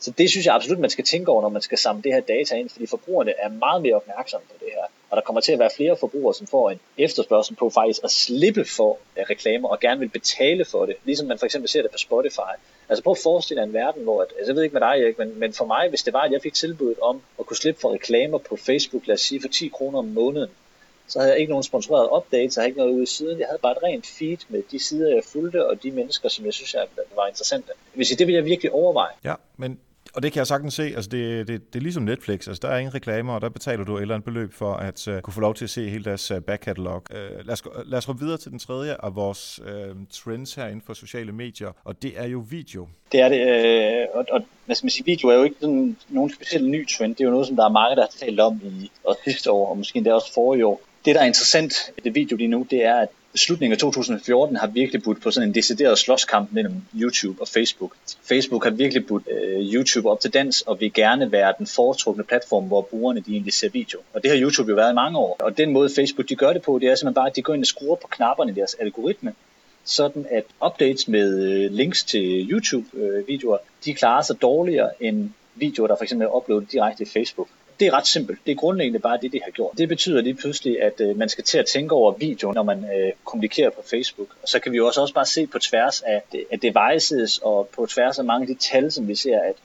[0.03, 2.21] Så det synes jeg absolut, man skal tænke over, når man skal samle det her
[2.21, 4.85] data ind, fordi forbrugerne er meget mere opmærksomme på det her.
[5.09, 8.11] Og der kommer til at være flere forbrugere, som får en efterspørgsel på faktisk at
[8.11, 10.95] slippe for øh, reklamer og gerne vil betale for det.
[11.03, 12.53] Ligesom man for eksempel ser det på Spotify.
[12.89, 15.01] Altså prøv at forestille dig en verden, hvor, at, altså jeg ved ikke med dig
[15.01, 17.57] Erik, men, men for mig, hvis det var, at jeg fik tilbuddet om at kunne
[17.57, 20.49] slippe for reklamer på Facebook, lad os sige for 10 kroner om måneden,
[21.07, 23.39] så havde jeg ikke nogen sponsoreret updates, jeg havde ikke noget ude i siden.
[23.39, 26.45] Jeg havde bare et rent feed med de sider, jeg fulgte, og de mennesker, som
[26.45, 27.71] jeg synes, jeg var interessante.
[27.93, 29.13] Hvis det vil jeg virkelig overveje.
[29.23, 29.79] Ja, men
[30.15, 30.83] og det kan jeg sagtens se.
[30.83, 32.47] Altså det, det, det er ligesom Netflix.
[32.47, 35.07] Altså der er ingen reklamer, og der betaler du et eller andet beløb for at
[35.07, 37.03] uh, kunne få lov til at se hele deres øh, uh, backkatalog.
[37.11, 40.53] Uh, øh, lad, os, lad os gå videre til den tredje af vores uh, trends
[40.53, 42.87] her inden for sociale medier, og det er jo video.
[43.11, 45.97] Det er det, øh, og, og hvad skal man sige, video er jo ikke sådan
[46.09, 47.15] nogen speciel ny trend.
[47.15, 49.51] Det er jo noget, som der er mange, der har talt om i og sidste
[49.51, 50.81] år, og måske endda også forrige år.
[51.05, 54.55] Det, der er interessant ved det video lige nu, det er, at slutningen af 2014
[54.55, 57.95] har virkelig budt på sådan en decideret slåskamp mellem YouTube og Facebook.
[58.23, 62.23] Facebook har virkelig budt øh, YouTube op til dans og vil gerne være den foretrukne
[62.23, 63.99] platform, hvor brugerne de egentlig ser video.
[64.13, 65.37] Og det har YouTube jo været i mange år.
[65.39, 67.53] Og den måde Facebook de gør det på, det er simpelthen bare, at de går
[67.53, 69.33] ind og skruer på knapperne i deres algoritme,
[69.83, 75.87] sådan at updates med øh, links til YouTube-videoer, øh, de klarer sig dårligere end videoer,
[75.87, 77.47] der for eksempel er uploadet direkte i Facebook
[77.79, 78.39] det er ret simpelt.
[78.45, 79.77] Det er grundlæggende bare det, de har gjort.
[79.77, 82.85] Det betyder lige pludselig, at øh, man skal til at tænke over video, når man
[82.97, 84.27] øh, kommunikerer på Facebook.
[84.41, 87.69] Og så kan vi jo også, også bare se på tværs af, af devices og
[87.75, 89.55] på tværs af mange af de tal, som vi ser, at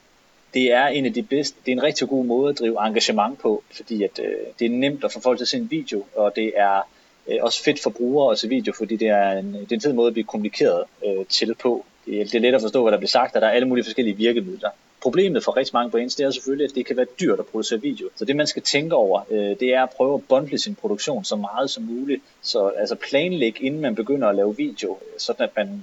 [0.54, 3.38] det er en af de bedste, det er en rigtig god måde at drive engagement
[3.38, 6.04] på, fordi at, øh, det er nemt at få folk til at se en video,
[6.14, 6.88] og det er
[7.28, 9.80] øh, også fedt for brugere at se video, fordi det er en, det er en
[9.80, 11.84] fed måde at blive kommunikeret øh, til på.
[12.06, 13.68] Det er, det er let at forstå, hvad der bliver sagt, og der er alle
[13.68, 14.70] mulige forskellige virkemidler.
[15.02, 17.80] Problemet for rigtig mange brands, det er selvfølgelig, at det kan være dyrt at producere
[17.80, 18.08] video.
[18.16, 21.24] Så det man skal tænke over, øh, det er at prøve at bundle sin produktion
[21.24, 22.22] så meget som muligt.
[22.42, 25.82] Så altså planlæg, inden man begynder at lave video, øh, sådan at man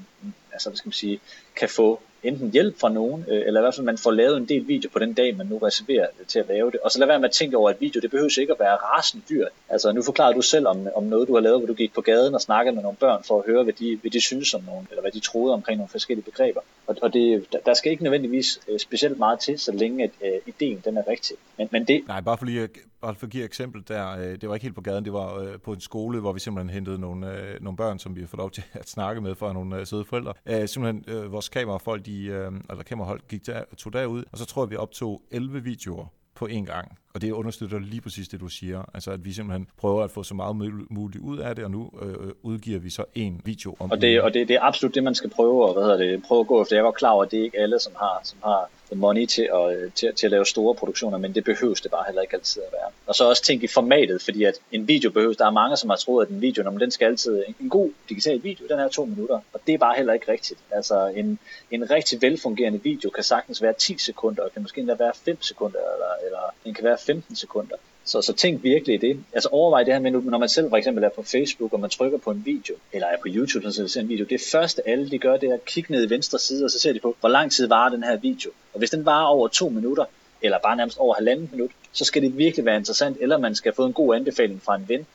[0.51, 1.19] altså, hvad skal man sige,
[1.55, 4.45] kan få enten hjælp fra nogen, øh, eller i hvert fald man får lavet en
[4.45, 6.79] del video på den dag, man nu reserverer til at lave det.
[6.79, 8.75] Og så lad være med at tænke over, at video, det behøver ikke at være
[8.75, 9.51] rasende dyrt.
[9.69, 12.01] Altså nu forklarer du selv om, om noget, du har lavet, hvor du gik på
[12.01, 14.63] gaden og snakkede med nogle børn for at høre, hvad de, hvad de synes om
[14.63, 16.61] nogen, eller hvad de troede omkring nogle forskellige begreber.
[16.87, 20.39] Og, og det, der skal ikke nødvendigvis øh, specielt meget til, så længe at øh,
[20.45, 21.37] ideen den er rigtig.
[21.57, 22.03] Men, men det...
[22.07, 22.69] Nej, bare for lige at,
[23.05, 25.13] bare for at give et eksempel der, øh, det var ikke helt på gaden, det
[25.13, 28.19] var øh, på en skole, hvor vi simpelthen hentede nogle, øh, nogle børn, som vi
[28.21, 30.33] har fået lov til at snakke med fra nogle øh, søde forældre.
[30.45, 34.45] Øh, simpelthen øh, vores kamerafolk, de, øh, eller kamerahold gik der, tog derud, og så
[34.45, 36.97] tror jeg, vi optog 11 videoer på én gang.
[37.13, 38.89] Og det understøtter lige præcis det, du siger.
[38.93, 40.55] Altså, at vi simpelthen prøver at få så meget
[40.89, 44.21] muligt ud af det, og nu øh, udgiver vi så en video om Og det,
[44.21, 46.47] og det, det er absolut det, man skal prøve, og hvad hedder det, prøve at
[46.47, 46.75] gå efter.
[46.75, 49.25] Jeg var klar over, at det er ikke alle, som har, som har the money
[49.25, 52.35] til at, til, til at lave store produktioner, men det behøves det bare heller ikke
[52.35, 52.91] altid at være.
[53.07, 55.89] Og så også tænke i formatet, fordi at en video behøves, der er mange, som
[55.89, 58.87] har troet, at en video, når den skal altid, en god digital video, den er
[58.87, 60.59] to minutter, og det er bare heller ikke rigtigt.
[60.71, 61.39] Altså en,
[61.71, 65.41] en rigtig velfungerende video kan sagtens være 10 sekunder, og kan måske endda være 5
[65.41, 65.79] sekunder,
[66.25, 67.75] eller, eller den kan være 15 sekunder.
[68.05, 69.19] Så, så tænk virkelig det.
[69.33, 71.89] Altså overvej det her med, når man selv for eksempel er på Facebook, og man
[71.89, 74.25] trykker på en video, eller er på YouTube, så ser en video.
[74.25, 76.79] Det første alle de gør, det er at kigge ned i venstre side, og så
[76.79, 78.51] ser de på, hvor lang tid varer den her video.
[78.73, 80.05] Og hvis den varer over to minutter,
[80.41, 83.73] eller bare nærmest over halvanden minut, så skal det virkelig være interessant, eller man skal
[83.73, 85.05] få en god anbefaling fra en ven,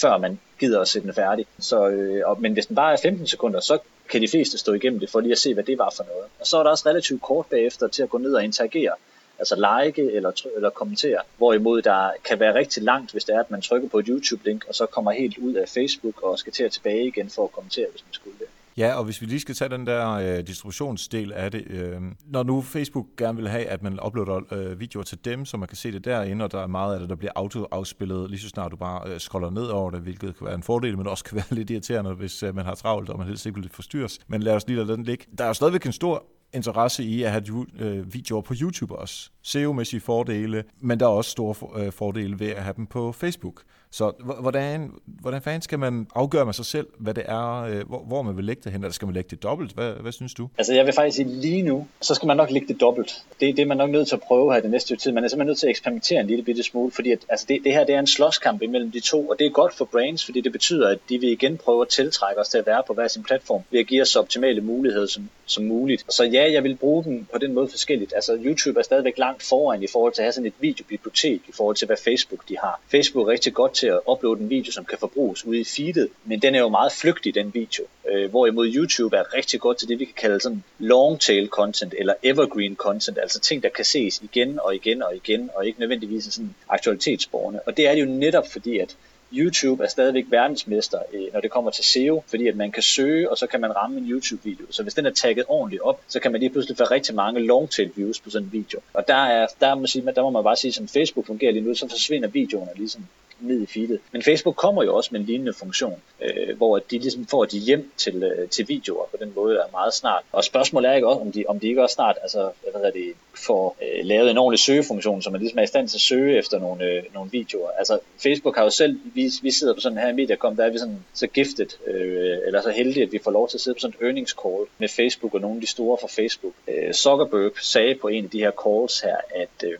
[0.00, 1.46] før man gider at sætte den færdig.
[1.58, 3.78] Så, øh, og, men hvis den bare er 15 sekunder, så
[4.10, 6.24] kan de fleste stå igennem det, for lige at se, hvad det var for noget.
[6.40, 8.92] Og så er der også relativt kort bagefter til at gå ned og interagere
[9.38, 11.18] altså like eller, eller kommentere.
[11.36, 14.64] Hvorimod der kan være rigtig langt, hvis det er, at man trykker på et YouTube-link,
[14.68, 17.52] og så kommer helt ud af Facebook og skal til at tilbage igen for at
[17.52, 18.46] kommentere, hvis man skulle det.
[18.76, 21.64] Ja, og hvis vi lige skal tage den der øh, distributionsdel af det.
[21.70, 25.56] Øh, når nu Facebook gerne vil have, at man uploader øh, videoer til dem, så
[25.56, 28.40] man kan se det derinde, og der er meget af det, der bliver autoafspillet, lige
[28.40, 31.06] så snart du bare øh, scroller ned over det, hvilket kan være en fordel, men
[31.06, 33.70] også kan være lidt irriterende, hvis øh, man har travlt, og man helst ikke vil
[33.72, 34.18] forstyrres.
[34.28, 35.24] Men lad os lige lade den ligge.
[35.38, 39.30] Der er jo stadigvæk en stor interesse i at have øh, videoer på YouTube også.
[39.42, 43.62] SEO-mæssige fordele, men der er også store øh, fordele ved at have dem på Facebook.
[43.94, 47.98] Så hvordan, hvordan fanden skal man afgøre med sig selv, hvad det er, øh, hvor,
[47.98, 49.72] hvor man vil lægge det hen, eller skal man lægge det dobbelt?
[49.72, 50.48] Hvad, hvad synes du?
[50.58, 53.22] Altså jeg vil faktisk sige lige nu, så skal man nok lægge det dobbelt.
[53.40, 55.12] Det, det er man nok nødt til at prøve her det næste tid.
[55.12, 57.60] Man er simpelthen nødt til at eksperimentere en lille bitte smule, fordi at, altså det,
[57.64, 60.24] det her det er en slåskamp imellem de to, og det er godt for brands,
[60.24, 62.94] fordi det betyder, at de vil igen prøve at tiltrække os til at være på
[62.94, 66.04] hver sin platform, ved at give os så optimale muligheder som, som muligt.
[66.08, 68.12] Så ja, jeg vil bruge den på den måde forskelligt.
[68.14, 71.52] Altså YouTube er stadigvæk langt foran i forhold til at have sådan et videobibliotek i
[71.52, 72.80] forhold til, hvad Facebook de har.
[72.90, 75.64] Facebook er rigtig godt til til at uploade en video, som kan forbruges ude i
[75.64, 77.84] feedet, men den er jo meget flygtig, den video.
[78.10, 81.94] Øh, hvorimod YouTube er rigtig godt til det, vi kan kalde sådan long tail content,
[81.98, 85.80] eller evergreen content, altså ting, der kan ses igen og igen og igen, og ikke
[85.80, 87.60] nødvendigvis sådan aktualitetsborgerne.
[87.66, 88.96] Og det er det jo netop fordi, at
[89.32, 93.30] YouTube er stadigvæk verdensmester, øh, når det kommer til SEO, fordi at man kan søge,
[93.30, 94.66] og så kan man ramme en YouTube-video.
[94.70, 97.40] Så hvis den er tagget ordentligt op, så kan man lige pludselig få rigtig mange
[97.40, 98.80] long-tail views på sådan en video.
[98.94, 101.64] Og der, er, der, må, sige, der må man bare sige, som Facebook fungerer lige
[101.64, 103.06] nu, så forsvinder videoerne ligesom
[103.40, 104.00] ned i feedet.
[104.12, 107.58] Men Facebook kommer jo også med en lignende funktion, øh, hvor de ligesom får de
[107.58, 110.22] hjem til, øh, til videoer på den måde er meget snart.
[110.32, 112.90] Og spørgsmålet er ikke også, om de, om de ikke også snart altså, hvad hedder
[112.90, 113.12] det,
[113.46, 116.38] får øh, lavet en ordentlig søgefunktion, så man ligesom er i stand til at søge
[116.38, 117.70] efter nogle, øh, nogle videoer.
[117.78, 120.70] Altså Facebook har jo selv, vi, vi sidder på sådan her i Mediacom, der er
[120.70, 123.74] vi sådan så giftet, øh, eller så heldige, at vi får lov til at sidde
[123.74, 126.54] på sådan et earnings call med Facebook og nogle af de store fra Facebook.
[126.68, 129.78] Øh, Zuckerberg sagde på en af de her calls her, at øh,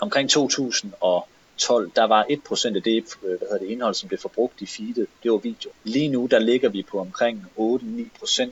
[0.00, 1.26] omkring 2000 og
[1.62, 4.66] 12, der var 1% af det, øh, hvad hedder det indhold, som blev forbrugt i
[4.66, 5.70] feedet, det var video.
[5.84, 8.50] Lige nu, der ligger vi på omkring 8-9%,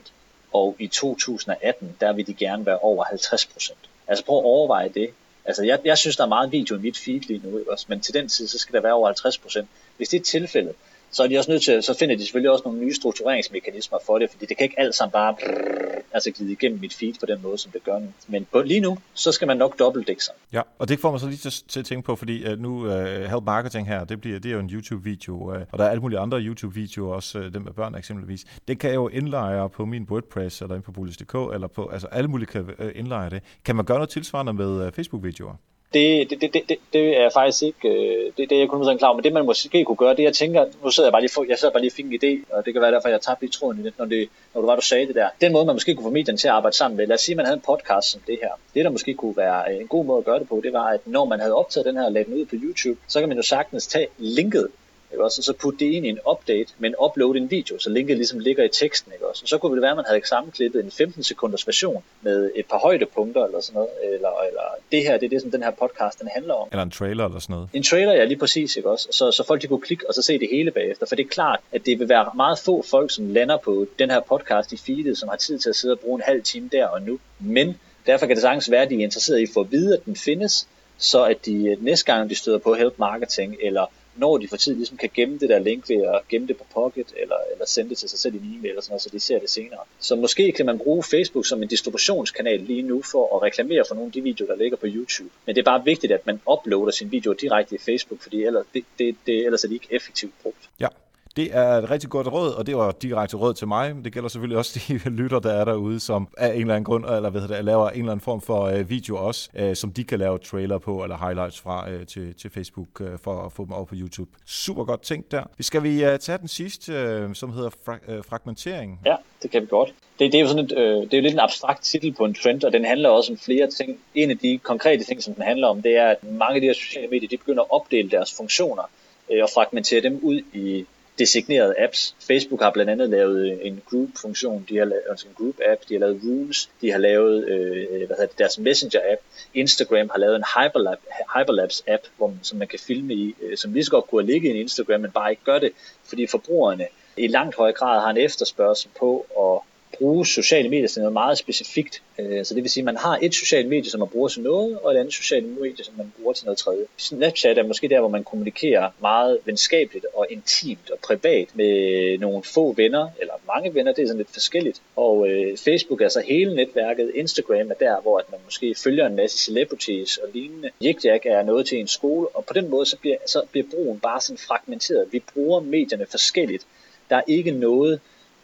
[0.53, 3.75] og i 2018, der vil de gerne være over 50%.
[4.07, 5.09] Altså prøv at overveje det.
[5.45, 7.85] Altså jeg, jeg synes, der er meget video i mit feed lige nu, også?
[7.87, 9.13] men til den tid, så skal der være over
[9.61, 9.65] 50%.
[9.97, 10.75] Hvis det er tilfældet,
[11.11, 14.19] så er de også nødt til, så finder de selvfølgelig også nogle nye struktureringsmekanismer for
[14.19, 17.25] det, fordi det kan ikke alt sammen bare brrr, altså glide igennem mit feed på
[17.25, 18.07] den måde, som det gør nu.
[18.27, 20.33] Men på, lige nu, så skal man nok dobbeltdække sig.
[20.53, 22.85] Ja, og det får mig så lige til, til at tænke på, fordi uh, nu
[22.85, 25.89] uh, Help Marketing her, det, bliver, det er jo en YouTube-video, uh, og der er
[25.89, 28.45] alle mulige andre YouTube-videoer, også uh, dem med børn eksempelvis.
[28.67, 32.07] Det kan jeg jo indlejre på min WordPress, eller ind på Bullis.dk, eller på, altså
[32.07, 33.43] alle mulige kan indlejre det.
[33.65, 35.55] Kan man gøre noget tilsvarende med uh, Facebook-videoer?
[35.93, 39.13] Det, det, det, det, det er faktisk ikke, øh, det, det er jeg kun klar
[39.13, 41.45] men det man måske kunne gøre, det jeg tænker, nu sidder jeg bare lige, for,
[41.49, 43.41] jeg sidder bare lige og fik en idé, og det kan være derfor, jeg tabte
[43.43, 45.29] lige tråden i det, når, det, når du var, du sagde det der.
[45.41, 47.33] Den måde, man måske kunne få medierne til at arbejde sammen med, lad os sige,
[47.33, 48.49] at man havde en podcast som det her.
[48.73, 50.85] Det, der måske kunne være øh, en god måde at gøre det på, det var,
[50.85, 53.29] at når man havde optaget den her og lagt den ud på YouTube, så kan
[53.29, 54.67] man jo sagtens tage linket
[55.11, 55.39] ikke også?
[55.39, 58.39] Og så putte det ind i en update, men uploade en video, så linket ligesom
[58.39, 59.43] ligger i teksten, ikke også?
[59.43, 62.65] Og så kunne det være, at man havde sammenklippet en 15 sekunders version med et
[62.65, 65.71] par højdepunkter eller sådan noget, eller, eller det her, det er det, som den her
[65.71, 66.67] podcast den handler om.
[66.71, 67.69] Eller en trailer eller sådan noget.
[67.73, 69.07] En trailer, ja, lige præcis, ikke også?
[69.11, 71.29] Så, så folk de kunne klikke og så se det hele bagefter, for det er
[71.29, 74.77] klart, at det vil være meget få folk, som lander på den her podcast i
[74.77, 77.19] feedet, som har tid til at sidde og bruge en halv time der og nu.
[77.39, 79.93] Men derfor kan det sagtens være, at de er interesseret i at få at vide,
[79.93, 84.37] at den findes, så at de næste gang, de støder på help marketing, eller når
[84.37, 87.13] de for tid ligesom kan gemme det der link ved at gemme det på Pocket,
[87.17, 89.19] eller, eller sende det til sig selv i en e-mail, eller sådan noget, så de
[89.19, 89.79] ser det senere.
[89.99, 93.95] Så måske kan man bruge Facebook som en distributionskanal lige nu for at reklamere for
[93.95, 95.29] nogle af de videoer, der ligger på YouTube.
[95.45, 98.65] Men det er bare vigtigt, at man uploader sin video direkte i Facebook, fordi ellers,
[98.73, 100.69] det, det, det, ellers er det ikke effektivt brugt.
[100.79, 100.87] Ja,
[101.35, 103.95] det er et rigtig godt råd, og det var direkte råd til mig.
[104.03, 107.05] Det gælder selvfølgelig også de lytter, der er derude, som af en eller anden grund,
[107.05, 110.03] eller hvad det, laver en eller anden form for øh, video også, øh, som de
[110.03, 113.73] kan lave trailer på, eller highlights fra øh, til, til Facebook, for at få dem
[113.73, 114.31] op på YouTube.
[114.45, 115.43] Super godt tænkt der.
[115.59, 118.99] Skal vi tage den sidste, som hedder fra, øh, fragmentering?
[119.05, 119.93] Ja, det kan vi godt.
[120.19, 122.25] Det, det, er jo sådan et, øh, det er jo lidt en abstrakt titel på
[122.25, 123.99] en trend, og den handler også om flere ting.
[124.15, 126.67] En af de konkrete ting, som den handler om, det er, at mange af de
[126.67, 128.83] her sociale medier, de begynder at opdele deres funktioner
[129.31, 130.85] øh, og fragmentere dem ud i
[131.21, 132.15] designerede apps.
[132.27, 135.99] Facebook har blandt andet lavet en group-funktion, de har lavet altså en group-app, de har
[135.99, 139.21] lavet Rooms, de har lavet øh, hvad hedder det, deres Messenger-app.
[139.53, 140.99] Instagram har lavet en Hyperlap,
[141.35, 144.47] Hyperlapse-app, hvor man, som man kan filme i, øh, som lige så godt kunne ligge
[144.47, 145.71] i en Instagram, men bare ikke gør det,
[146.05, 149.70] fordi forbrugerne i langt høj grad har en efterspørgsel på at
[150.01, 152.01] bruge sociale medier til noget meget specifikt.
[152.19, 154.41] Øh, så det vil sige, at man har et socialt medie, som man bruger til
[154.41, 156.85] noget, og et andet socialt medie, som man bruger til noget tredje.
[156.97, 161.73] Snapchat er måske der, hvor man kommunikerer meget venskabeligt og intimt og privat med
[162.17, 164.81] nogle få venner, eller mange venner, det er sådan lidt forskelligt.
[164.95, 167.11] Og øh, Facebook er så hele netværket.
[167.15, 170.69] Instagram er der, hvor at man måske følger en masse celebrities og lignende.
[170.83, 173.99] Yikyak er noget til en skole, og på den måde så bliver, så bliver brugen
[173.99, 175.07] bare sådan fragmenteret.
[175.11, 176.65] Vi bruger medierne forskelligt.
[177.09, 177.99] Der er ikke noget,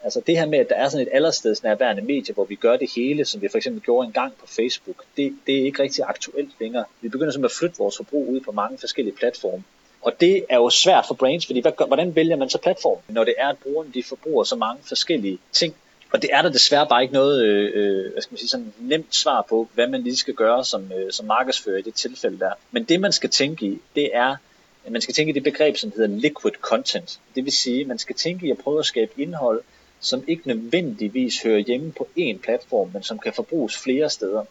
[0.07, 2.91] Altså det her med, at der er sådan et allerstedsnærværende medie, hvor vi gør det
[2.95, 6.51] hele, som vi for eksempel gjorde engang på Facebook, det, det er ikke rigtig aktuelt
[6.59, 6.85] længere.
[7.01, 9.63] Vi begynder simpelthen at flytte vores forbrug ud på mange forskellige platforme.
[10.01, 13.23] Og det er jo svært for brains, fordi hvad, hvordan vælger man så platform, når
[13.23, 15.75] det er, at brugerne de forbruger så mange forskellige ting?
[16.11, 18.73] Og det er der desværre bare ikke noget øh, øh, hvad skal man sige, sådan
[18.79, 22.39] nemt svar på, hvad man lige skal gøre som, øh, som markedsfører i det tilfælde
[22.39, 22.51] der.
[22.71, 24.35] Men det man skal tænke i, det er,
[24.85, 27.19] at man skal tænke i det begreb, som hedder liquid content.
[27.35, 29.61] Det vil sige, at man skal tænke i at prøve at skabe indhold,
[29.99, 34.45] som ikke nødvendigvis hører hjemme på én platform, men som kan forbruges flere steder.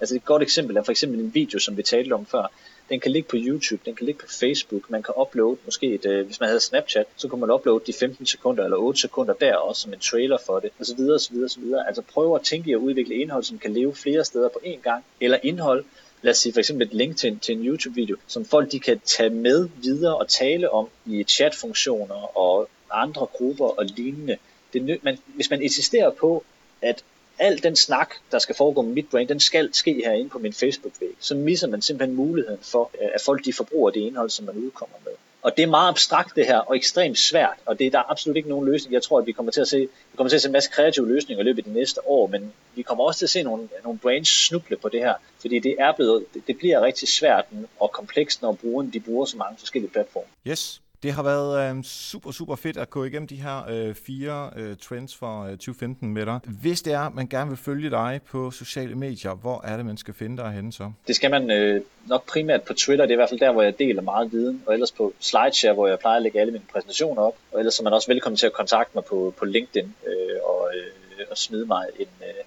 [0.00, 2.52] Altså et godt eksempel er for eksempel en video, som vi talte om før.
[2.88, 6.04] Den kan ligge på YouTube, den kan ligge på Facebook, man kan uploade, måske et,
[6.04, 9.34] øh, hvis man havde Snapchat, så kunne man uploade de 15 sekunder eller 8 sekunder
[9.34, 11.86] der også som en trailer for det, og så videre, så videre.
[11.86, 14.80] Altså prøv at tænke i at udvikle indhold, som kan leve flere steder på én
[14.80, 15.84] gang, eller indhold,
[16.22, 19.00] lad os sige for eksempel et link til, til en YouTube-video, som folk de kan
[19.04, 24.36] tage med videre og tale om i chatfunktioner og andre grupper og lignende.
[24.72, 26.44] Det, man, hvis man insisterer på,
[26.82, 27.04] at
[27.38, 30.52] al den snak, der skal foregå med mit brain, den skal ske herinde på min
[30.52, 34.46] Facebook-væg, så misser man simpelthen muligheden for, øh, at folk de forbruger det indhold, som
[34.46, 35.12] man udkommer med.
[35.42, 38.36] Og det er meget abstrakt det her, og ekstremt svært, og det er der absolut
[38.36, 38.94] ikke nogen løsning.
[38.94, 40.70] Jeg tror, at vi kommer til at se, vi kommer til at se en masse
[40.70, 43.42] kreative løsninger i løbet af de næste år, men vi kommer også til at se
[43.42, 47.08] nogle, nogle brains snuble på det her, fordi det er blevet, det, det bliver rigtig
[47.08, 47.44] svært
[47.80, 50.26] og komplekst, når brugerne de bruger så mange forskellige platforme.
[50.46, 54.50] Yes, det har været øh, super, super fedt at gå igennem de her øh, fire
[54.56, 56.40] øh, trends for øh, 2015 med dig.
[56.44, 59.96] Hvis det er, man gerne vil følge dig på sociale medier, hvor er det, man
[59.96, 60.92] skal finde dig henne så?
[61.06, 63.04] Det skal man øh, nok primært på Twitter.
[63.04, 64.62] Det er i hvert fald der, hvor jeg deler meget viden.
[64.66, 67.34] Og ellers på SlideShare, hvor jeg plejer at lægge alle mine præsentationer op.
[67.52, 70.70] Og ellers er man også velkommen til at kontakte mig på, på LinkedIn øh, og,
[70.76, 72.06] øh, og smide mig en...
[72.20, 72.44] Øh,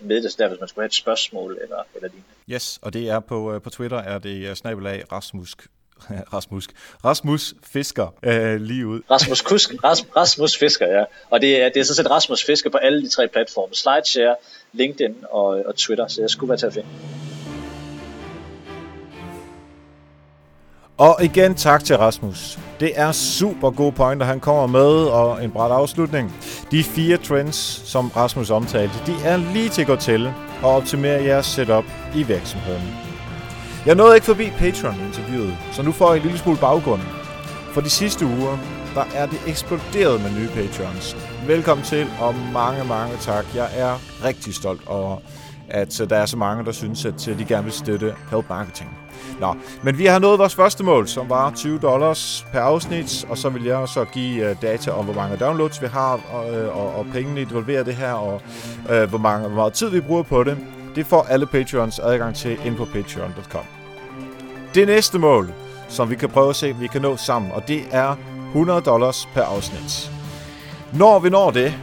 [0.00, 2.28] med det der, hvis man skulle have et spørgsmål eller, eller lignende.
[2.50, 5.68] Yes, og det er på, øh, på Twitter, er det snabelag Rasmusk
[6.34, 6.68] Rasmus,
[7.04, 9.00] Rasmus Fisker øh, lige ud.
[9.10, 11.04] Rasmus Kusk, Ras, Rasmus Fisker, ja.
[11.30, 13.74] Og det er, det er sådan set Rasmus Fisker på alle de tre platforme.
[13.74, 14.36] SlideShare,
[14.72, 16.88] LinkedIn og, og Twitter, så jeg skulle være til at finde.
[20.98, 22.58] Og igen tak til Rasmus.
[22.80, 26.34] Det er super gode pointer, han kommer med, og en bræt afslutning.
[26.70, 30.32] De fire trends, som Rasmus omtalte, de er lige til at gå til
[30.62, 31.84] og optimere jeres setup
[32.16, 33.07] i virksomheden.
[33.88, 37.00] Jeg nåede ikke forbi Patreon-interviewet, så nu får jeg en lille smule baggrund.
[37.72, 38.58] For de sidste uger,
[38.94, 41.16] der er det eksploderet med nye Patreons.
[41.46, 43.44] Velkommen til, og mange, mange tak.
[43.54, 45.16] Jeg er rigtig stolt over,
[45.68, 48.90] at der er så mange, der synes, at de gerne vil støtte Help Marketing.
[49.40, 53.38] Nå, men vi har nået vores første mål, som var 20 dollars per afsnit, og
[53.38, 56.76] så vil jeg så give uh, data om, hvor mange downloads vi har, og, øh,
[56.76, 58.42] og, og pengene involverer det her, og
[58.84, 60.58] uh, hvor, mange, hvor meget tid vi bruger på det.
[60.94, 63.77] Det får alle Patreons adgang til ind på patreon.com.
[64.74, 65.52] Det næste mål,
[65.88, 68.16] som vi kan prøve at se, om vi kan nå sammen, og det er
[68.48, 70.10] 100 dollars per afsnit.
[70.92, 71.74] Når vi når det,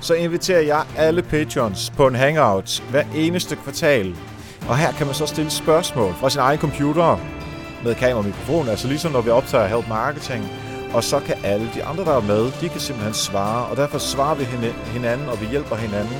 [0.00, 4.14] så inviterer jeg alle patrons på en hangout hver eneste kvartal.
[4.68, 7.18] Og her kan man så stille spørgsmål fra sin egen computer
[7.84, 10.44] med kamera og mikrofon, altså ligesom når vi optager Help Marketing.
[10.94, 13.98] Og så kan alle de andre, der er med, de kan simpelthen svare, og derfor
[13.98, 14.44] svarer vi
[14.92, 16.16] hinanden, og vi hjælper hinanden.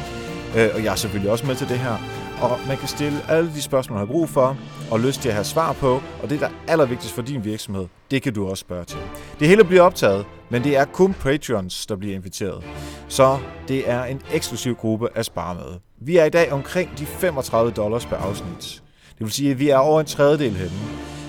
[0.57, 1.97] Øh, og jeg er selvfølgelig også med til det her
[2.43, 4.57] og man kan stille alle de spørgsmål, man har brug for,
[4.91, 7.87] og lyst til at have svar på, og det, der er allervigtigst for din virksomhed,
[8.11, 8.99] det kan du også spørge til.
[9.41, 12.65] Det hele bliver optaget, men det er kun Patreons, der bliver inviteret.
[13.09, 13.39] Så
[13.69, 15.79] det er en eksklusiv gruppe at spare med.
[16.01, 18.83] Vi er i dag omkring de 35 dollars per afsnit.
[19.19, 20.73] Det vil sige, at vi er over en tredjedel henne.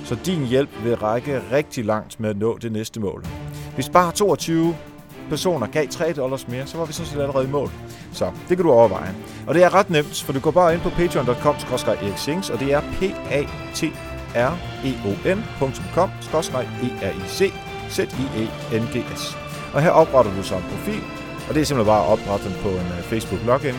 [0.05, 3.25] Så din hjælp vil række rigtig langt med at nå det næste mål.
[3.75, 4.75] Hvis bare 22
[5.31, 7.69] personer gav 3 dollars mere, så var vi sådan set allerede i mål.
[8.13, 9.11] Så det kan du overveje.
[9.47, 11.55] Og det er ret nemt, for du går bare ind på patreon.com
[11.87, 13.01] eriksings, og det er p
[13.31, 13.41] a
[13.75, 13.81] t
[14.35, 14.53] r
[14.89, 16.09] e o ncom
[17.01, 17.41] eric
[17.91, 19.37] z i e n g s
[19.73, 21.03] Og her opretter du så en profil,
[21.47, 23.75] og det er simpelthen bare at oprette den på en øh, Facebook login.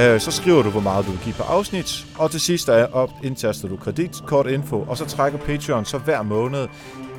[0.00, 2.86] Øh, så skriver du, hvor meget du vil give på afsnit, og til sidst er
[2.92, 6.68] op, indtaster du kreditkortinfo, og så trækker Patreon så hver måned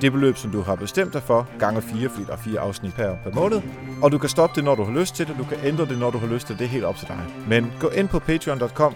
[0.01, 2.93] det beløb, som du har bestemt dig for, gange 4, fordi der er fire afsnit
[2.93, 3.61] per, per måned.
[4.01, 5.35] Og du kan stoppe det, når du har lyst til det.
[5.37, 6.59] Du kan ændre det, når du har lyst til det.
[6.59, 7.19] Det er helt op til dig.
[7.47, 8.95] Men gå ind på patreon.com,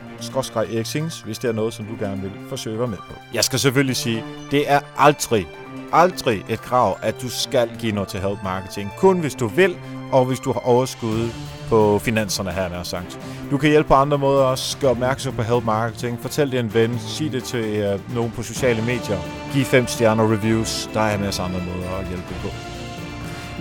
[0.55, 3.13] eriksings, hvis det er noget, som du gerne vil forsøge at være med på.
[3.33, 5.47] Jeg skal selvfølgelig sige, det er aldrig,
[5.93, 8.91] aldrig et krav, at du skal give noget til help marketing.
[8.97, 9.75] Kun hvis du vil,
[10.11, 11.29] og hvis du har overskud
[11.71, 13.19] på finanserne her, nær sagt.
[13.51, 14.77] Du kan hjælpe på andre måder også.
[14.81, 16.19] Gør opmærksom på help marketing.
[16.21, 16.99] Fortæl det en ven.
[16.99, 19.19] Sig det til uh, nogen på sociale medier.
[19.53, 20.89] Giv fem stjerner reviews.
[20.93, 22.49] Der er en masse andre måder at hjælpe på.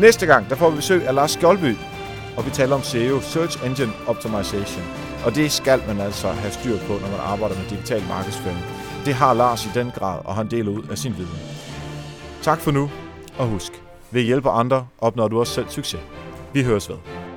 [0.00, 1.76] Næste gang, der får vi besøg af Lars Skjoldby,
[2.36, 4.84] og vi taler om SEO, Search Engine Optimization.
[5.24, 8.58] Og det skal man altså have styr på, når man arbejder med digital markedsføring.
[9.04, 11.38] Det har Lars i den grad, og han deler ud af sin viden.
[12.42, 12.90] Tak for nu,
[13.38, 13.72] og husk,
[14.10, 16.00] ved at hjælpe andre opnår du også selv succes.
[16.52, 17.29] Vi høres ved.